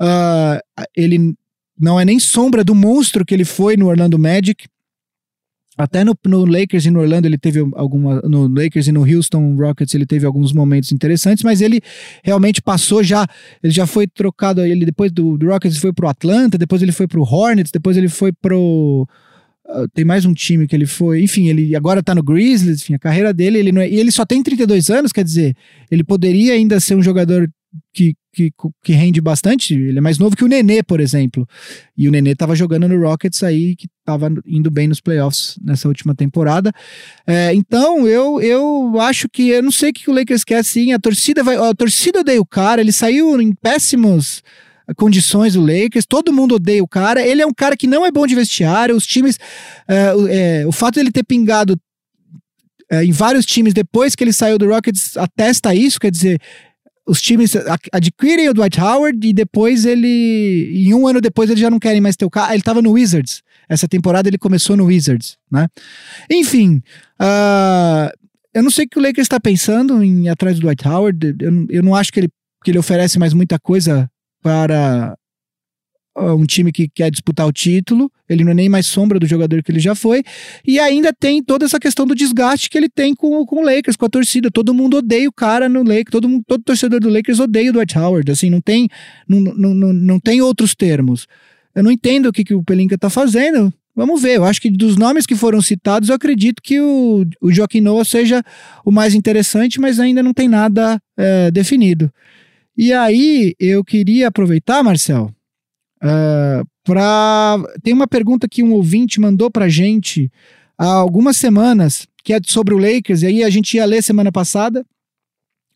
[0.00, 1.34] Uh, ele
[1.76, 4.68] não é nem sombra do monstro que ele foi no Orlando Magic.
[5.76, 8.20] Até no, no, Lakers e no Orlando ele teve alguma.
[8.22, 11.80] No Lakers e no Houston Rockets ele teve alguns momentos interessantes, mas ele
[12.24, 13.26] realmente passou já.
[13.62, 14.64] Ele já foi trocado.
[14.64, 18.08] Ele depois do, do Rockets foi pro Atlanta, depois ele foi pro Hornets, depois ele
[18.08, 19.06] foi pro.
[19.68, 21.22] Uh, tem mais um time que ele foi.
[21.22, 22.82] Enfim, ele agora tá no Grizzlies.
[22.82, 23.58] Enfim, a carreira dele.
[23.58, 25.54] Ele não é, e ele só tem 32 anos, quer dizer,
[25.90, 27.50] ele poderia ainda ser um jogador
[27.92, 28.52] que, que,
[28.82, 29.74] que rende bastante.
[29.74, 31.46] Ele é mais novo que o Nenê, por exemplo.
[31.96, 35.88] E o Nenê estava jogando no Rockets aí, que estava indo bem nos playoffs nessa
[35.88, 36.72] última temporada.
[37.26, 39.48] É, então, eu, eu acho que.
[39.48, 40.92] Eu não sei o que o Lakers quer assim.
[40.92, 41.56] A torcida vai.
[41.56, 44.42] A torcida odeia o cara, ele saiu em péssimos
[44.94, 47.26] condições do Lakers, todo mundo odeia o cara.
[47.26, 49.38] Ele é um cara que não é bom de vestiário, os times.
[49.88, 51.76] É, é, o fato dele ter pingado
[52.90, 56.40] é, em vários times depois que ele saiu do Rockets atesta isso, quer dizer,
[57.06, 57.54] os times
[57.92, 60.70] adquirem o Dwight Howard e depois ele.
[60.74, 62.52] Em um ano depois eles já não querem mais ter o cara.
[62.52, 63.42] Ele estava no Wizards.
[63.68, 65.68] Essa temporada ele começou no Wizards, né?
[66.30, 66.82] Enfim.
[67.20, 68.10] Uh,
[68.52, 71.36] eu não sei o que o Lakers está pensando em atrás do Dwight Howard.
[71.40, 72.28] Eu, eu não acho que ele,
[72.64, 74.10] que ele oferece mais muita coisa
[74.42, 75.16] para
[76.16, 79.62] um time que quer disputar o título, ele não é nem mais sombra do jogador
[79.62, 80.22] que ele já foi,
[80.66, 83.96] e ainda tem toda essa questão do desgaste que ele tem com, com o Lakers,
[83.96, 87.08] com a torcida, todo mundo odeia o cara no Lakers, todo, mundo, todo torcedor do
[87.08, 88.88] Lakers odeia o Dwight Howard, assim, não tem,
[89.28, 91.26] não, não, não, não tem outros termos.
[91.74, 94.68] Eu não entendo o que, que o Pelinka tá fazendo, Vamos ver, eu acho que
[94.68, 98.44] dos nomes que foram citados, eu acredito que o, o Joaquim Noah seja
[98.84, 102.12] o mais interessante, mas ainda não tem nada é, definido.
[102.76, 105.34] E aí, eu queria aproveitar, Marcel,
[106.06, 107.56] Uh, pra...
[107.82, 110.30] Tem uma pergunta que um ouvinte mandou pra gente
[110.78, 114.30] há algumas semanas, que é sobre o Lakers, e aí a gente ia ler semana
[114.30, 114.84] passada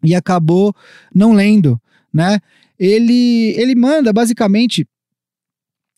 [0.02, 0.74] e acabou
[1.14, 1.80] não lendo,
[2.12, 2.38] né?
[2.78, 4.86] Ele, ele manda basicamente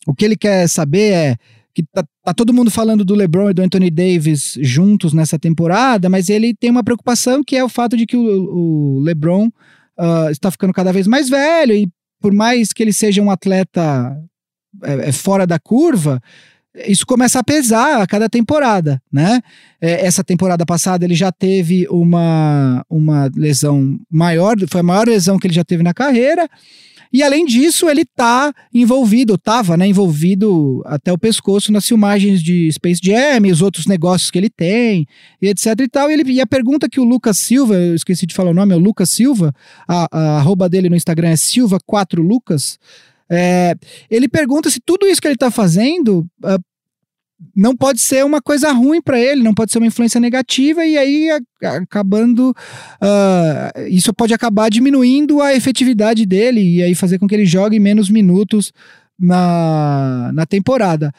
[0.06, 1.36] o que ele quer saber é
[1.74, 6.08] que tá, tá, todo mundo falando do LeBron e do Anthony Davis juntos nessa temporada,
[6.08, 10.30] mas ele tem uma preocupação que é o fato de que o, o LeBron uh,
[10.30, 11.88] está ficando cada vez mais velho e
[12.22, 14.16] por mais que ele seja um atleta
[14.82, 16.22] é, é, fora da curva,
[16.86, 19.42] isso começa a pesar a cada temporada, né?
[19.78, 25.38] É, essa temporada passada ele já teve uma, uma lesão maior, foi a maior lesão
[25.38, 26.48] que ele já teve na carreira.
[27.12, 32.70] E além disso, ele tá envolvido, tava, né, envolvido até o pescoço nas filmagens de
[32.72, 35.06] Space Jam os outros negócios que ele tem,
[35.40, 36.10] e etc e tal.
[36.10, 38.72] E, ele, e a pergunta que o Lucas Silva, eu esqueci de falar o nome,
[38.72, 39.52] é o Lucas Silva,
[39.86, 42.78] a, a arroba dele no Instagram é Silva4Lucas,
[43.30, 43.74] é,
[44.10, 46.62] ele pergunta se tudo isso que ele tá fazendo uh,
[47.54, 50.96] não pode ser uma coisa ruim para ele, não pode ser uma influência negativa, e
[50.96, 52.50] aí a, acabando.
[53.00, 57.78] Uh, isso pode acabar diminuindo a efetividade dele e aí fazer com que ele jogue
[57.78, 58.72] menos minutos
[59.18, 61.12] na, na temporada.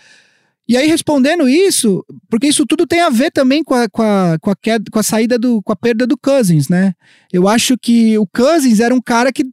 [0.68, 4.38] E aí, respondendo isso, porque isso tudo tem a ver também com a, com a,
[4.40, 5.62] com a, queda, com a saída do.
[5.62, 6.94] com a perda do Cousins, né?
[7.34, 9.44] Eu acho que o Cousins era um cara que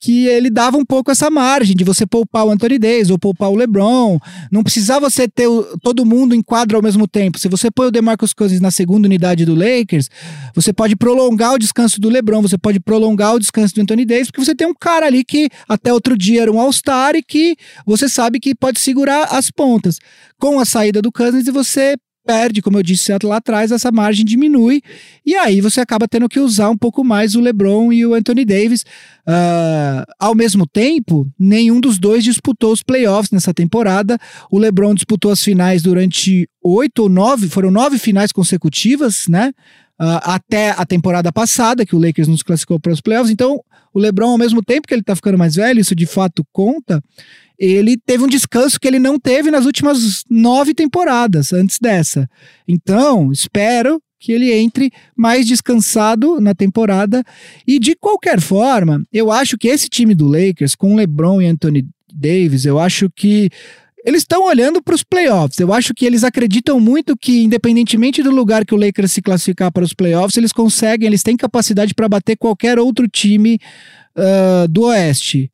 [0.00, 3.50] que ele dava um pouco essa margem de você poupar o Anthony Davis ou poupar
[3.50, 4.18] o LeBron.
[4.50, 7.38] Não precisava você ter o, todo mundo em quadro ao mesmo tempo.
[7.38, 10.08] Se você põe o DeMarcus Cousins na segunda unidade do Lakers,
[10.54, 14.28] você pode prolongar o descanso do LeBron, você pode prolongar o descanso do Anthony Davis,
[14.28, 17.54] porque você tem um cara ali que até outro dia era um All-Star e que
[17.84, 19.98] você sabe que pode segurar as pontas.
[20.38, 24.82] Com a saída do Cousins, você perde, como eu disse lá atrás, essa margem diminui
[25.24, 28.44] e aí você acaba tendo que usar um pouco mais o LeBron e o Anthony
[28.44, 28.82] Davis.
[29.26, 34.18] Uh, ao mesmo tempo, nenhum dos dois disputou os playoffs nessa temporada.
[34.50, 39.52] O LeBron disputou as finais durante oito ou nove, foram nove finais consecutivas, né?
[40.00, 43.30] Uh, até a temporada passada, que o Lakers nos classificou para os playoffs.
[43.30, 43.60] Então,
[43.92, 47.02] o LeBron, ao mesmo tempo que ele está ficando mais velho, isso de fato conta
[47.60, 52.26] ele teve um descanso que ele não teve nas últimas nove temporadas antes dessa.
[52.66, 57.22] Então, espero que ele entre mais descansado na temporada.
[57.66, 61.86] E de qualquer forma, eu acho que esse time do Lakers, com LeBron e Anthony
[62.12, 63.50] Davis, eu acho que
[64.04, 65.58] eles estão olhando para os playoffs.
[65.58, 69.70] Eu acho que eles acreditam muito que, independentemente do lugar que o Lakers se classificar
[69.70, 73.58] para os playoffs, eles conseguem, eles têm capacidade para bater qualquer outro time
[74.16, 75.50] uh, do Oeste.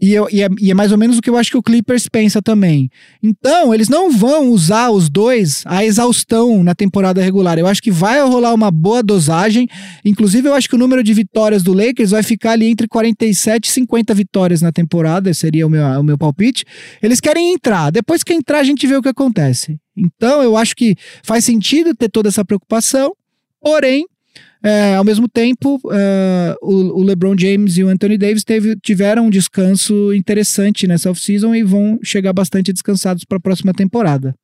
[0.00, 1.62] E, eu, e, é, e, é, mais ou menos o que eu acho que o
[1.62, 2.88] Clippers pensa também.
[3.22, 7.58] Então, eles não vão usar os dois a exaustão na temporada regular.
[7.58, 9.68] Eu acho que vai rolar uma boa dosagem.
[10.04, 13.66] Inclusive, eu acho que o número de vitórias do Lakers vai ficar ali entre 47
[13.66, 15.34] e 50 vitórias na temporada.
[15.34, 16.64] Seria o meu, o meu palpite.
[17.02, 17.90] Eles querem entrar.
[17.90, 19.78] Depois que entrar, a gente vê o que acontece.
[19.94, 23.12] Então, eu acho que faz sentido ter toda essa preocupação.
[23.60, 24.06] Porém,
[24.62, 29.26] é, ao mesmo tempo, é, o, o, LeBron James e o Anthony Davis teve, tiveram
[29.26, 34.34] um descanso interessante nessa off-season e vão chegar bastante descansados para a próxima temporada.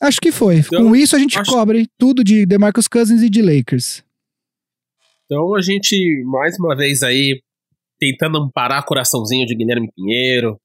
[0.00, 0.58] Acho que foi.
[0.58, 1.50] Então, Com isso, a gente acho...
[1.50, 4.02] cobre tudo de DeMarcus Cousins e de Lakers.
[5.26, 7.42] Então, a gente, mais uma vez aí,
[7.98, 10.58] tentando amparar coraçãozinho de Guilherme Pinheiro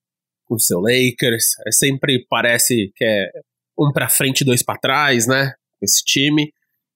[0.45, 1.57] com o seu Lakers.
[1.67, 3.29] É sempre parece que é
[3.77, 5.51] um para frente, dois para trás, né?
[5.81, 6.53] Esse time.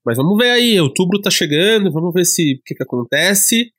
[0.07, 3.73] Mas vamos ver aí, outubro tá chegando, vamos ver se o que, que acontece.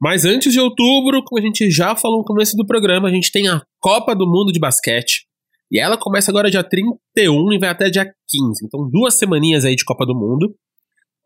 [0.00, 3.30] Mas antes de outubro, como a gente já falou no começo do programa, a gente
[3.30, 5.26] tem a Copa do Mundo de Basquete.
[5.70, 8.64] E ela começa agora dia 31 e vai até dia 15.
[8.64, 10.54] Então, duas semaninhas aí de Copa do Mundo.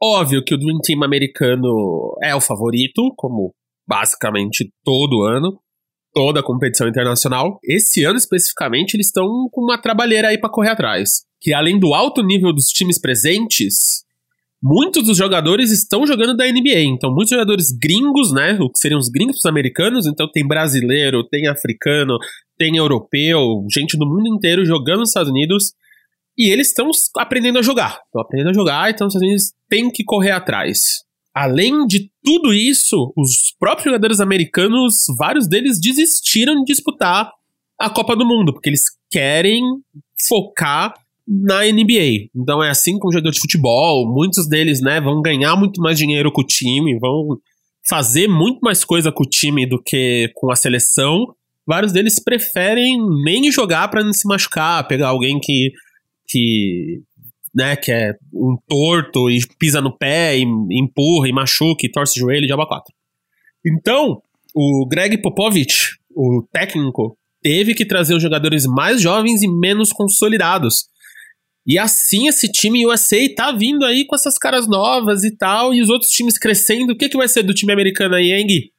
[0.02, 3.54] Óbvio que o Dream Team americano é o favorito, como
[3.86, 5.60] basicamente todo ano,
[6.12, 7.60] toda a competição internacional.
[7.62, 11.22] Esse ano especificamente, eles estão com uma trabalheira aí para correr atrás.
[11.40, 14.04] Que além do alto nível dos times presentes,
[14.62, 16.80] muitos dos jogadores estão jogando da NBA.
[16.80, 18.58] Então, muitos jogadores gringos, né?
[18.60, 20.06] O que seriam os gringos americanos.
[20.06, 22.18] Então, tem brasileiro, tem africano,
[22.58, 25.72] tem europeu, gente do mundo inteiro jogando nos Estados Unidos.
[26.36, 28.00] E eles estão aprendendo a jogar.
[28.06, 31.04] Estão aprendendo a jogar, então os Estados Unidos têm que correr atrás.
[31.34, 37.30] Além de tudo isso, os próprios jogadores americanos, vários deles desistiram de disputar
[37.78, 39.62] a Copa do Mundo, porque eles querem
[40.28, 40.94] focar
[41.30, 42.28] na NBA.
[42.34, 45.96] Então é assim com o jogador de futebol, muitos deles, né, vão ganhar muito mais
[45.96, 47.38] dinheiro com o time, vão
[47.88, 51.34] fazer muito mais coisa com o time do que com a seleção.
[51.64, 55.70] Vários deles preferem nem jogar para não se machucar, pegar alguém que
[56.26, 57.00] que
[57.54, 62.18] né, que é um torto e pisa no pé e empurra e machuca e torce
[62.18, 62.92] o joelho de aba 4.
[63.66, 64.22] Então,
[64.54, 70.84] o Greg Popovich, o técnico, teve que trazer os jogadores mais jovens e menos consolidados
[71.66, 75.82] e assim esse time USA tá vindo aí com essas caras novas e tal, e
[75.82, 76.92] os outros times crescendo.
[76.92, 78.70] O que, que vai ser do time americano aí, hein?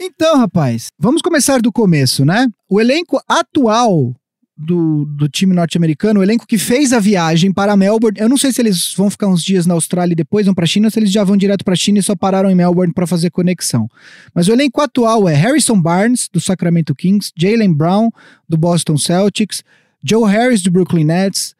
[0.00, 2.46] Então, rapaz, vamos começar do começo, né?
[2.68, 4.14] O elenco atual
[4.58, 8.18] do, do time norte-americano, o elenco que fez a viagem para Melbourne.
[8.20, 10.64] Eu não sei se eles vão ficar uns dias na Austrália e depois vão para
[10.64, 12.54] a China, ou se eles já vão direto para a China e só pararam em
[12.56, 13.88] Melbourne para fazer conexão.
[14.34, 18.10] Mas o elenco atual é Harrison Barnes, do Sacramento Kings, Jalen Brown,
[18.48, 19.62] do Boston Celtics,
[20.02, 21.54] Joe Harris, do Brooklyn Nets,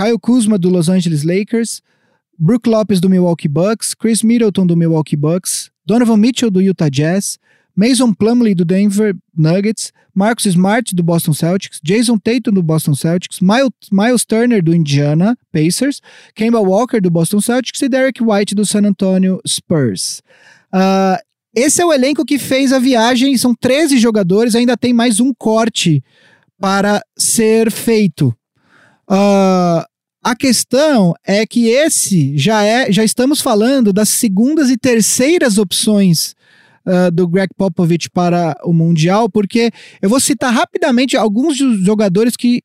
[0.00, 1.82] Kyle Kuzma do Los Angeles Lakers,
[2.38, 7.38] Brook Lopes do Milwaukee Bucks, Chris Middleton do Milwaukee Bucks, Donovan Mitchell do Utah Jazz,
[7.76, 13.40] Mason Plumlee do Denver Nuggets, Marcus Smart do Boston Celtics, Jason Tatum do Boston Celtics,
[13.40, 16.00] Miles, Miles Turner do Indiana Pacers,
[16.34, 20.22] Kemba Walker do Boston Celtics e Derek White do San Antonio Spurs.
[20.72, 21.20] Uh,
[21.54, 25.34] esse é o elenco que fez a viagem, são 13 jogadores, ainda tem mais um
[25.34, 26.02] corte
[26.58, 28.34] para ser feito.
[29.10, 29.89] Uh,
[30.22, 36.34] a questão é que esse já é, já estamos falando das segundas e terceiras opções
[36.86, 39.70] uh, do Greg Popovich para o Mundial, porque
[40.02, 42.62] eu vou citar rapidamente alguns dos jogadores que,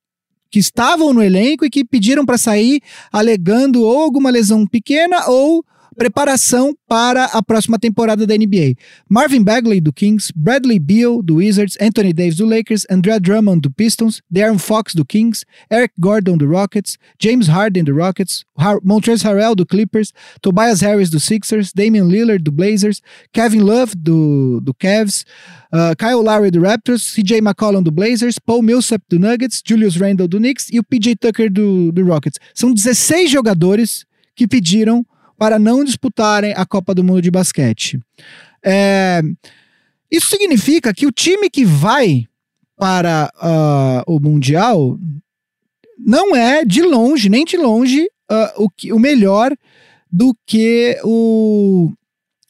[0.51, 5.63] que estavam no elenco e que pediram para sair alegando ou alguma lesão pequena ou
[5.95, 8.75] preparação para a próxima temporada da NBA.
[9.09, 13.71] Marvin Bagley, do Kings, Bradley Beal, do Wizards, Anthony Davis, do Lakers, Andrea Drummond, do
[13.71, 19.25] Pistons, Darren Fox, do Kings, Eric Gordon, do Rockets, James Harden, do Rockets, Har Montrezl
[19.25, 23.01] Harrell, do Clippers, Tobias Harris, do Sixers, Damian Lillard, do Blazers,
[23.33, 25.25] Kevin Love, do, do Cavs,
[25.71, 30.27] uh, Kyle Lowry, do Raptors, CJ McCollum, do Blazers, Paul Millsap, do Nuggets, Julius Randle,
[30.27, 32.39] do Knicks e o PJ Tucker, do, do Rockets.
[32.53, 34.05] São 16 jogadores
[34.35, 35.05] que pediram
[35.37, 37.99] para não disputarem a Copa do Mundo de basquete.
[38.63, 39.21] É,
[40.11, 42.25] isso significa que o time que vai
[42.77, 44.97] para uh, o Mundial
[45.97, 49.55] não é de longe, nem de longe, uh, o, que, o melhor
[50.11, 51.91] do que o,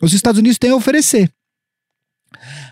[0.01, 1.31] os Estados Unidos têm a oferecer.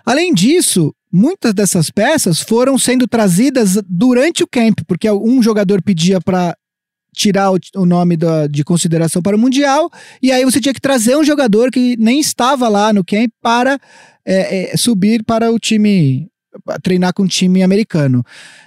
[0.06, 6.19] Além disso, muitas dessas peças foram sendo trazidas durante o camp, porque um jogador pedia
[6.19, 6.58] para
[7.13, 9.89] tirar o, o nome da, de consideração para o Mundial,
[10.21, 13.80] e aí você tinha que trazer um jogador que nem estava lá no camp para
[14.26, 16.28] é, é, subir para o time,
[16.82, 18.23] treinar com o time americano.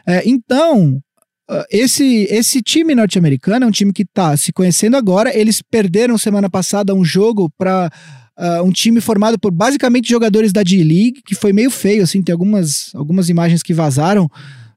[0.06, 1.02] É, então,
[1.48, 5.37] ah, esse, esse time norte-americano é um time que está se conhecendo agora.
[5.37, 10.52] Eles perderam semana passada um jogo para uh, ah, um time formado por basicamente jogadores
[10.52, 14.28] da D-League, que foi meio feio, assim, tem algumas, algumas imagens que vazaram.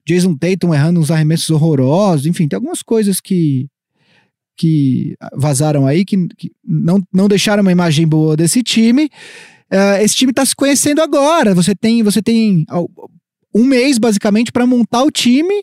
[0.09, 3.67] Jason Tatum errando uns arremessos horrorosos, enfim, tem algumas coisas que
[4.57, 9.05] que vazaram aí, que, que não, não deixaram uma imagem boa desse time.
[9.71, 11.55] Uh, esse time está se conhecendo agora.
[11.55, 12.65] Você tem, você tem
[13.55, 15.61] um mês, basicamente, para montar o time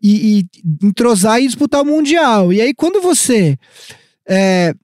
[0.00, 2.52] e, e, entrosar e disputar o Mundial.
[2.52, 3.58] E aí, quando você
[4.28, 4.74] é,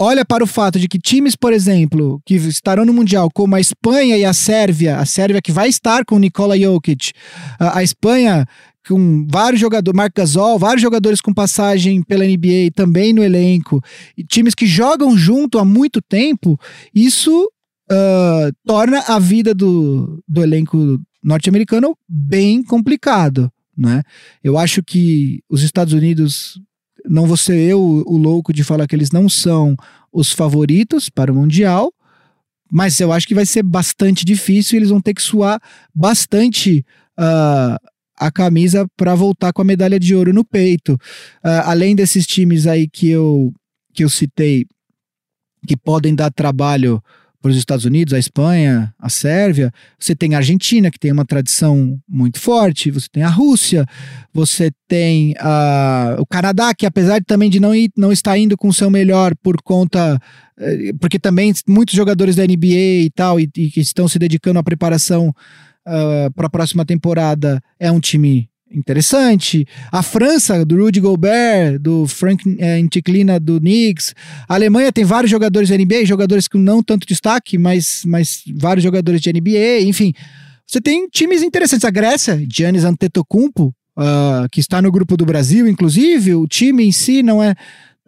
[0.00, 3.60] olha para o fato de que times, por exemplo, que estarão no Mundial, como a
[3.60, 7.12] Espanha e a Sérvia, a Sérvia que vai estar com Nikola Jokic,
[7.58, 8.46] a, Espanha
[8.88, 13.82] com vários jogadores, Marc Gasol, vários jogadores com passagem pela NBA também no elenco,
[14.16, 16.58] e times que jogam junto há muito tempo,
[16.94, 17.44] isso
[17.92, 23.52] uh, torna a vida do, do elenco norte-americano bem complicado.
[23.76, 24.02] Né?
[24.42, 26.58] Eu acho que os Estados Unidos
[27.10, 29.74] não vou ser eu o louco de falar que eles não são
[30.12, 31.92] os favoritos para o Mundial,
[32.70, 35.60] mas eu acho que vai ser bastante difícil eles vão ter que suar
[35.92, 36.84] bastante
[37.18, 37.76] uh,
[38.16, 40.92] a camisa para voltar com a medalha de ouro no peito.
[41.44, 43.52] Uh, além desses times aí que eu,
[43.92, 44.66] que eu citei,
[45.66, 47.02] que podem dar trabalho
[47.40, 51.24] para os Estados Unidos, a Espanha, a Sérvia, você tem a Argentina, que tem uma
[51.24, 53.86] tradição muito forte, você tem a Rússia,
[54.32, 55.34] você tem
[56.18, 58.90] o Canadá, que apesar de também de não, ir, não estar indo com o seu
[58.90, 60.20] melhor por conta.
[60.58, 64.58] Eh, porque também muitos jogadores da NBA e tal, e, e que estão se dedicando
[64.58, 65.28] à preparação
[65.86, 69.66] uh, para a próxima temporada, é um time interessante.
[69.90, 72.80] A França, do Rudy Gobert, do Frank é,
[73.40, 74.14] do Knicks.
[74.48, 78.82] A Alemanha tem vários jogadores de NBA, jogadores com não tanto destaque, mas, mas vários
[78.82, 80.12] jogadores de NBA, enfim.
[80.66, 81.84] Você tem times interessantes.
[81.84, 86.34] A Grécia, Giannis Antetokounmpo, uh, que está no grupo do Brasil, inclusive.
[86.34, 87.54] O time em si não é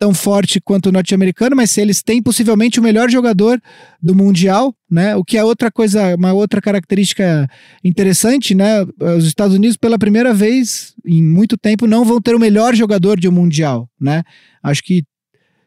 [0.02, 3.62] tão forte quanto o norte-americano, mas se eles têm possivelmente o melhor jogador
[4.02, 5.14] do mundial, né?
[5.14, 7.48] O que é outra coisa, uma outra característica
[7.84, 8.84] interessante, né?
[9.16, 13.16] Os Estados Unidos pela primeira vez em muito tempo não vão ter o melhor jogador
[13.16, 14.24] de um mundial, né?
[14.60, 15.04] Acho que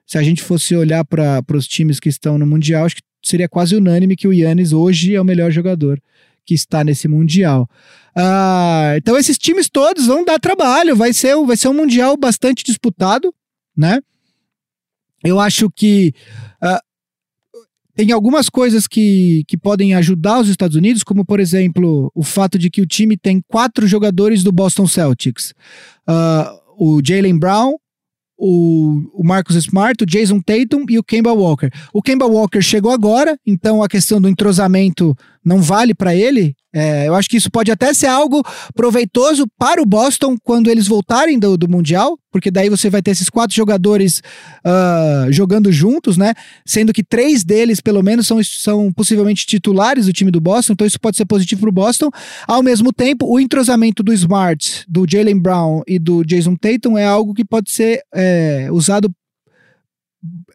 [0.06, 3.48] se a gente fosse olhar para os times que estão no mundial, acho que seria
[3.48, 5.98] quase unânime que o Yannis hoje é o melhor jogador
[6.46, 7.70] que está nesse mundial.
[8.14, 12.66] Ah, então esses times todos vão dar trabalho, vai ser, vai ser um mundial bastante
[12.66, 13.34] disputado,
[13.78, 14.02] né?
[15.26, 16.14] Eu acho que
[16.64, 16.80] uh,
[17.96, 22.60] tem algumas coisas que, que podem ajudar os Estados Unidos, como por exemplo o fato
[22.60, 25.54] de que o time tem quatro jogadores do Boston Celtics:
[26.08, 27.76] uh, o Jalen Brown,
[28.38, 31.70] o, o Marcus Smart, o Jason Tatum e o Kemba Walker.
[31.94, 36.56] O Kemba Walker chegou agora, então a questão do entrosamento não vale para ele.
[36.74, 38.44] É, eu acho que isso pode até ser algo
[38.76, 43.12] proveitoso para o Boston quando eles voltarem do, do Mundial, porque daí você vai ter
[43.12, 44.22] esses quatro jogadores
[44.66, 46.34] uh, jogando juntos, né?
[46.66, 50.86] Sendo que três deles, pelo menos, são, são possivelmente titulares do time do Boston, então
[50.86, 52.10] isso pode ser positivo para o Boston.
[52.46, 57.06] Ao mesmo tempo, o entrosamento do Smart, do Jalen Brown e do Jason Tatum é
[57.06, 59.10] algo que pode ser é, usado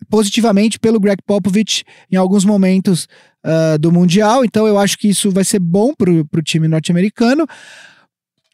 [0.09, 3.07] positivamente pelo Greg Popovich em alguns momentos
[3.45, 4.45] uh, do Mundial.
[4.45, 7.45] Então eu acho que isso vai ser bom para o time norte-americano.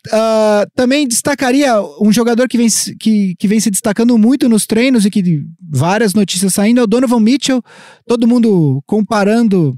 [0.08, 5.04] uh, também destacaria um jogador que vem, que, que vem se destacando muito nos treinos
[5.04, 7.62] e que várias notícias saindo é o Donovan Mitchell.
[8.06, 9.76] Todo mundo comparando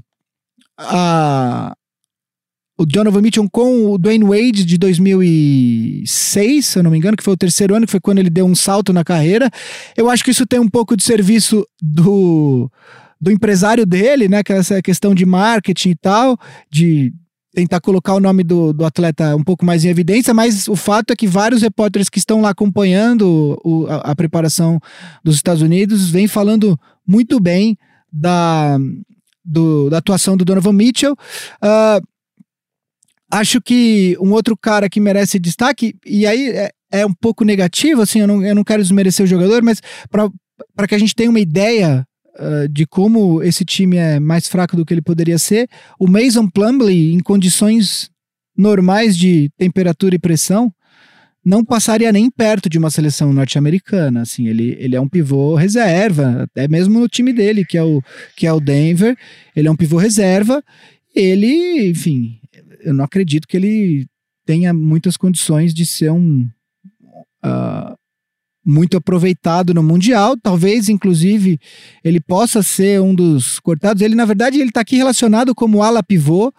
[0.77, 1.73] a,
[2.79, 7.23] o Donovan Mitchell com o Dwayne Wade de 2006, se eu não me engano, que
[7.23, 9.51] foi o terceiro ano, que foi quando ele deu um salto na carreira.
[9.97, 12.71] Eu acho que isso tem um pouco de serviço do,
[13.19, 14.41] do empresário dele, né?
[14.41, 16.39] Que é essa questão de marketing e tal,
[16.71, 17.11] de
[17.53, 21.11] tentar colocar o nome do, do atleta um pouco mais em evidência, mas o fato
[21.11, 24.79] é que vários repórteres que estão lá acompanhando o, a, a, preparação
[25.21, 27.77] dos Estados Unidos vêm falando muito bem
[28.09, 28.77] da,
[29.43, 31.11] do, da atuação do Donovan Mitchell.
[31.61, 32.07] Uh,
[33.29, 38.01] acho que um outro cara que merece destaque, e aí é, é um pouco negativo,
[38.01, 39.81] assim, eu não, eu não quero desmerecer o jogador, mas
[40.75, 42.05] para que a gente tenha uma ideia
[42.39, 45.69] uh, de como esse time é mais fraco do que ele poderia ser,
[45.99, 48.09] o Mason Plumlee, em condições
[48.57, 50.73] normais de temperatura e pressão,
[51.45, 56.43] não passaria nem perto de uma seleção norte-americana, assim, ele, ele é um pivô reserva,
[56.43, 58.01] até mesmo no time dele, que é o,
[58.35, 59.15] que é o Denver,
[59.55, 60.61] ele é um pivô reserva,
[61.15, 62.39] ele, enfim,
[62.79, 64.07] eu não acredito que ele
[64.45, 66.47] tenha muitas condições de ser um
[67.45, 67.95] uh,
[68.65, 70.35] muito aproveitado no mundial.
[70.37, 71.59] Talvez, inclusive,
[72.03, 74.01] ele possa ser um dos cortados.
[74.01, 76.53] Ele, na verdade, ele está aqui relacionado como ala pivô,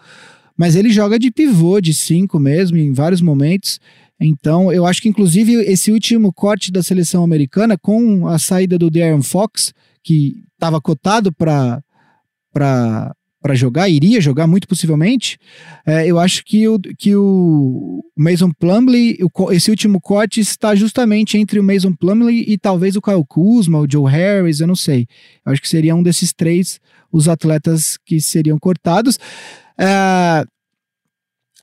[0.57, 3.81] mas ele joga de pivô, de cinco mesmo, em vários momentos.
[4.21, 8.91] Então, eu acho que, inclusive, esse último corte da seleção americana, com a saída do
[8.91, 11.83] Darren Fox, que estava cotado para
[13.41, 15.39] para jogar, iria jogar muito possivelmente,
[15.87, 21.39] é, eu acho que o, que o Mason Plumlee, o, esse último corte está justamente
[21.39, 25.07] entre o Mason Plumlee e talvez o Kyle Kuzma, o Joe Harris, eu não sei.
[25.45, 26.79] Eu acho que seria um desses três
[27.11, 29.19] os atletas que seriam cortados.
[29.79, 30.45] É,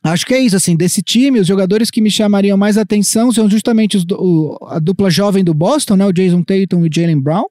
[0.04, 3.50] acho que é isso, assim, desse time, os jogadores que me chamariam mais atenção são
[3.50, 7.20] justamente os, o, a dupla jovem do Boston, né, o Jason Tatum e o Jalen
[7.20, 7.46] Brown,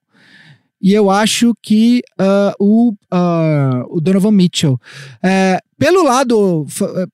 [0.81, 4.79] e eu acho que uh, o, uh, o Donovan Mitchell.
[5.23, 6.67] É, pelo lado.
[6.97, 7.07] É,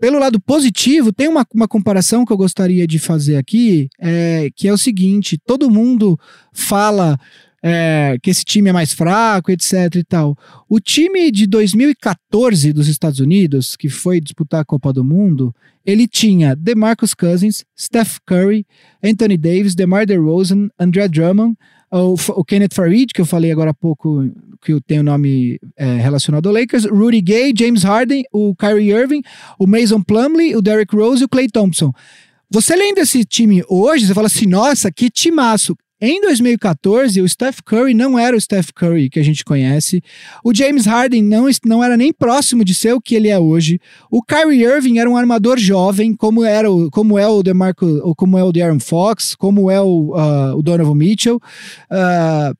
[0.00, 4.68] pelo lado positivo, tem uma, uma comparação que eu gostaria de fazer aqui, é, que
[4.68, 6.18] é o seguinte: todo mundo
[6.52, 7.18] fala
[7.62, 10.36] é, que esse time é mais fraco, etc e tal.
[10.68, 15.54] O time de 2014 dos Estados Unidos, que foi disputar a Copa do Mundo,
[15.86, 18.66] ele tinha DeMarcus Cousins, Steph Curry,
[19.02, 21.56] Anthony Davis, DeMar DeRozan, André Drummond,
[22.02, 24.24] o, o Kenneth Farid, que eu falei agora há pouco,
[24.62, 29.22] que tem o nome é, relacionado ao Lakers, Rudy Gay, James Harden, o Kyrie Irving,
[29.58, 31.92] o Mason Plumlee, o Derrick Rose e o Clay Thompson.
[32.50, 35.76] Você lendo esse time hoje, você fala assim, nossa, que timaço.
[36.06, 40.02] Em 2014, o Steph Curry não era o Steph Curry que a gente conhece.
[40.44, 43.80] O James Harden não, não era nem próximo de ser o que ele é hoje.
[44.10, 48.36] O Kyrie Irving era um armador jovem, como era o, como é o DeMarco, como
[48.36, 51.36] é o De'Aaron Fox, como é o, uh, o Donovan Mitchell.
[51.90, 52.54] Uh,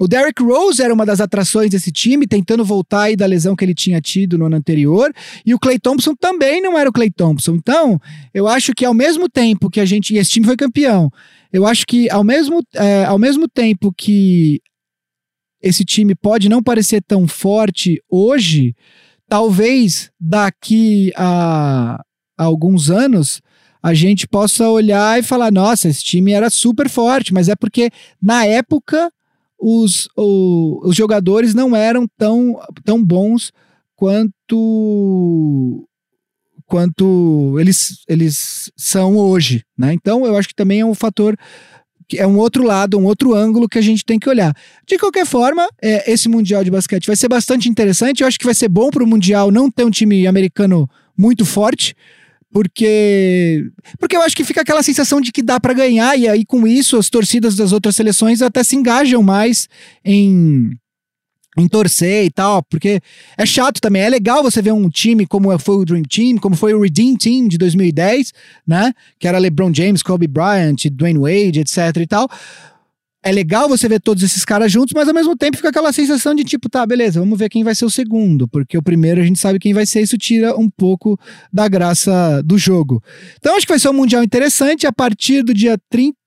[0.00, 3.64] o Derrick Rose era uma das atrações desse time, tentando voltar aí da lesão que
[3.64, 5.12] ele tinha tido no ano anterior.
[5.46, 7.54] E o Clay Thompson também não era o Clay Thompson.
[7.54, 8.00] Então,
[8.34, 10.12] eu acho que ao mesmo tempo que a gente.
[10.12, 11.12] E esse time foi campeão.
[11.52, 14.60] Eu acho que ao mesmo, é, ao mesmo tempo que
[15.60, 18.74] esse time pode não parecer tão forte hoje,
[19.28, 22.02] talvez daqui a,
[22.38, 23.40] a alguns anos
[23.82, 27.90] a gente possa olhar e falar: nossa, esse time era super forte, mas é porque
[28.20, 29.10] na época
[29.58, 33.52] os, o, os jogadores não eram tão, tão bons
[33.94, 35.86] quanto
[36.72, 39.92] quanto eles, eles são hoje, né?
[39.92, 41.36] Então eu acho que também é um fator
[42.14, 44.54] é um outro lado, um outro ângulo que a gente tem que olhar.
[44.86, 48.22] De qualquer forma, é, esse Mundial de Basquete vai ser bastante interessante.
[48.22, 51.44] Eu acho que vai ser bom para o Mundial não ter um time americano muito
[51.44, 51.94] forte,
[52.50, 53.66] porque
[53.98, 56.66] porque eu acho que fica aquela sensação de que dá para ganhar e aí com
[56.66, 59.68] isso as torcidas das outras seleções até se engajam mais
[60.02, 60.70] em
[61.56, 63.00] em torcer e tal, porque
[63.36, 64.02] é chato também.
[64.02, 67.16] É legal você ver um time como foi o Dream Team, como foi o Redeem
[67.16, 68.32] Team de 2010,
[68.66, 68.92] né?
[69.18, 72.28] Que era LeBron James, Kobe Bryant, Dwayne Wade, etc e tal.
[73.24, 76.34] É legal você ver todos esses caras juntos, mas ao mesmo tempo fica aquela sensação
[76.34, 79.24] de tipo, tá, beleza, vamos ver quem vai ser o segundo, porque o primeiro a
[79.24, 81.16] gente sabe quem vai ser, isso tira um pouco
[81.52, 83.00] da graça do jogo.
[83.38, 85.78] Então acho que vai ser um mundial interessante a partir do dia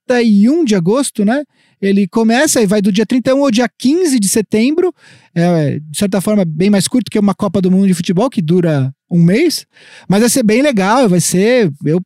[0.07, 1.43] 31 de agosto, né?
[1.81, 4.93] Ele começa e vai do dia 31 ao dia 15 de setembro.
[5.33, 8.41] É, de certa forma, bem mais curto que uma Copa do Mundo de Futebol, que
[8.41, 9.65] dura um mês.
[10.07, 11.71] Mas vai ser bem legal, vai ser.
[11.85, 12.01] Eu,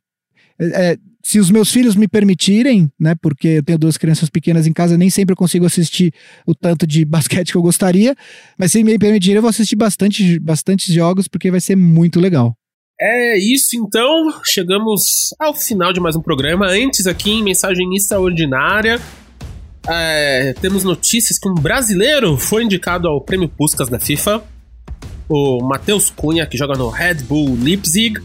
[0.60, 3.14] é, se os meus filhos me permitirem, né?
[3.14, 6.12] Porque eu tenho duas crianças pequenas em casa, nem sempre eu consigo assistir
[6.46, 8.16] o tanto de basquete que eu gostaria.
[8.58, 12.56] Mas se me permitirem, eu vou assistir bastante, bastante jogos, porque vai ser muito legal.
[13.02, 16.66] É isso então, chegamos ao final de mais um programa.
[16.66, 19.00] Antes aqui, em mensagem extraordinária,
[19.88, 24.42] é, temos notícias que um brasileiro foi indicado ao Prêmio Puskas da FIFA.
[25.30, 28.20] O Matheus Cunha, que joga no Red Bull Leipzig.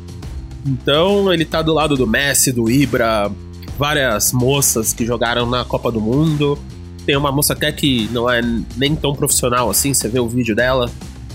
[0.66, 3.32] Então ele tá do lado do Messi, do Ibra,
[3.80, 6.60] várias moças que jogaram na Copa do Mundo.
[7.06, 8.42] Tem uma moça até que não é
[8.76, 10.92] nem tão profissional assim, você vê o vídeo dela.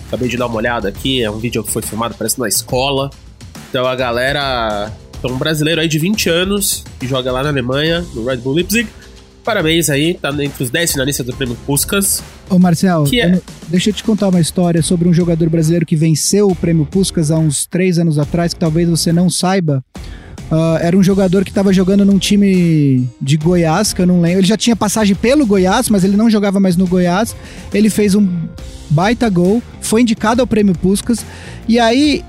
[0.08, 3.08] Acabei de dar uma olhada aqui, é um vídeo que foi filmado, parece na escola.
[3.70, 4.92] Então a galera.
[5.18, 8.54] Então, um brasileiro aí de 20 anos que joga lá na Alemanha, no Red Bull
[8.54, 8.88] Leipzig.
[9.44, 12.22] Parabéns aí, tá entre os 10 finalistas do prêmio Puskas.
[12.48, 13.36] Ô Marcel, é...
[13.36, 16.84] eu, deixa eu te contar uma história sobre um jogador brasileiro que venceu o prêmio
[16.84, 19.84] Puskas há uns 3 anos atrás, que talvez você não saiba.
[20.50, 24.40] Uh, era um jogador que estava jogando num time de Goiás, que eu não lembro.
[24.40, 27.36] Ele já tinha passagem pelo Goiás, mas ele não jogava mais no Goiás.
[27.72, 28.28] Ele fez um
[28.90, 31.24] baita gol, foi indicado ao prêmio Puskas.
[31.68, 32.24] E aí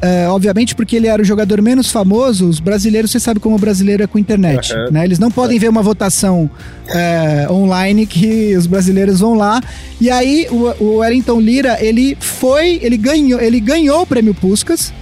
[0.00, 3.58] é, obviamente porque ele era o jogador menos famoso, os brasileiros, você sabe como o
[3.58, 4.90] brasileiro é com internet, uhum.
[4.90, 5.04] né?
[5.04, 6.50] Eles não podem ver uma votação
[6.88, 9.60] é, online que os brasileiros vão lá.
[10.00, 14.92] E aí o, o Wellington Lira, ele foi, ele ganhou, ele ganhou o prêmio Puskas.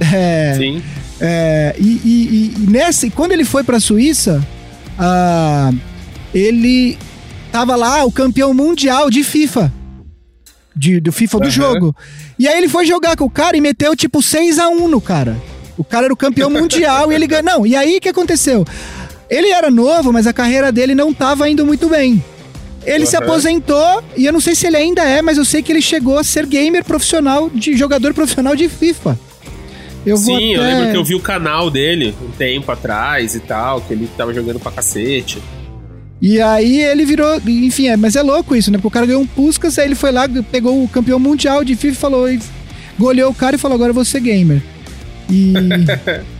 [0.00, 0.82] É, Sim.
[1.20, 4.46] É, e, e, e, nesse, quando ele foi para a Suíça,
[4.98, 5.76] uh,
[6.34, 6.98] ele
[7.50, 9.72] tava lá o campeão mundial de FIFA
[10.76, 11.42] de, do FIFA uhum.
[11.42, 11.96] do jogo.
[12.38, 15.00] E aí ele foi jogar com o cara e meteu tipo 6 a 1 no
[15.00, 15.36] cara.
[15.78, 17.44] O cara era o campeão mundial e ele ganhou.
[17.44, 18.64] Não, e aí o que aconteceu?
[19.28, 22.22] Ele era novo, mas a carreira dele não tava indo muito bem.
[22.84, 23.10] Ele uhum.
[23.10, 25.82] se aposentou e eu não sei se ele ainda é, mas eu sei que ele
[25.82, 29.18] chegou a ser gamer profissional, de jogador profissional de FIFA.
[30.04, 30.56] Eu Sim, até...
[30.56, 34.08] eu lembro que eu vi o canal dele um tempo atrás e tal, que ele
[34.16, 35.42] tava jogando pra cacete.
[36.20, 38.78] E aí ele virou, enfim, é, mas é louco isso, né?
[38.78, 41.76] Porque o cara ganhou um Puskas, aí ele foi lá, pegou o campeão mundial de
[41.76, 42.40] FIFA e falou, e
[42.98, 44.62] goleou o cara e falou, agora eu vou ser gamer.
[45.30, 45.52] E...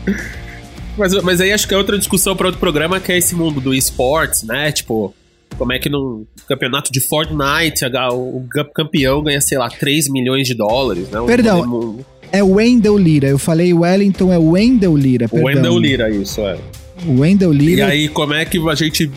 [0.97, 3.61] mas, mas aí acho que é outra discussão para outro programa, que é esse mundo
[3.61, 4.72] do esportes, né?
[4.72, 5.14] Tipo,
[5.59, 10.55] como é que num campeonato de Fortnite o campeão ganha, sei lá, 3 milhões de
[10.55, 11.20] dólares, né?
[11.27, 11.99] Perdão,
[12.33, 13.29] é Wendell Lira.
[13.29, 15.47] Eu falei Wellington, é Wendell Lira, perdão.
[15.47, 16.59] Wendell Lira, isso, é.
[17.07, 17.89] Wendell Lira.
[17.89, 19.11] E aí, como é que a gente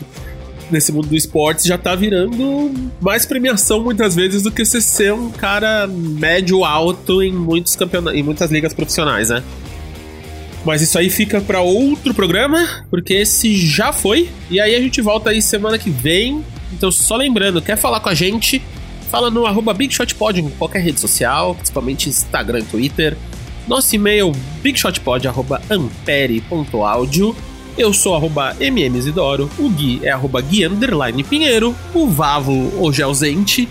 [0.70, 5.12] nesse mundo do esporte já tá virando mais premiação muitas vezes do que você ser
[5.12, 9.42] um cara médio alto em muitos campeonatos, em muitas ligas profissionais, né?
[10.64, 14.28] Mas isso aí fica para outro programa, porque esse já foi.
[14.50, 16.44] E aí a gente volta aí semana que vem.
[16.72, 18.60] Então, só lembrando, quer falar com a gente?
[19.10, 23.16] Fala no arroba BigShotPod em qualquer rede social, principalmente Instagram e Twitter.
[23.66, 27.49] Nosso e-mail bigshotpod.ampere.audio.
[27.80, 30.68] Eu sou arroba mmzidoro, o Gui é arroba Gui
[31.26, 33.66] Pinheiro, o Vavo, hoje ausente,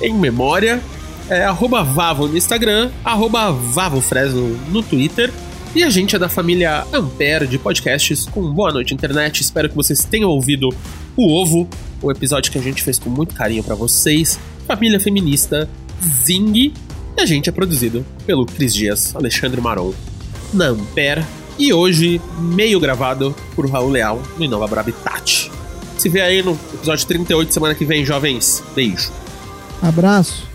[0.00, 0.80] em memória,
[1.28, 5.30] é arroba Vavo no Instagram, arroba Vavo Fresno no Twitter.
[5.74, 9.42] E a gente é da família Ampere de podcasts com Boa Noite Internet.
[9.42, 10.70] Espero que vocês tenham ouvido
[11.14, 11.68] o Ovo,
[12.00, 14.40] o episódio que a gente fez com muito carinho para vocês.
[14.66, 15.68] Família Feminista,
[16.02, 16.72] Zing.
[17.14, 19.92] E a gente é produzido pelo Cris Dias, Alexandre Maron,
[20.54, 21.22] na Ampere
[21.60, 25.52] e hoje, meio gravado por Raul Leal no Inova Brabitat.
[25.98, 28.62] Se vê aí no episódio 38 semana que vem, jovens.
[28.74, 29.12] Beijo.
[29.82, 30.49] Abraço.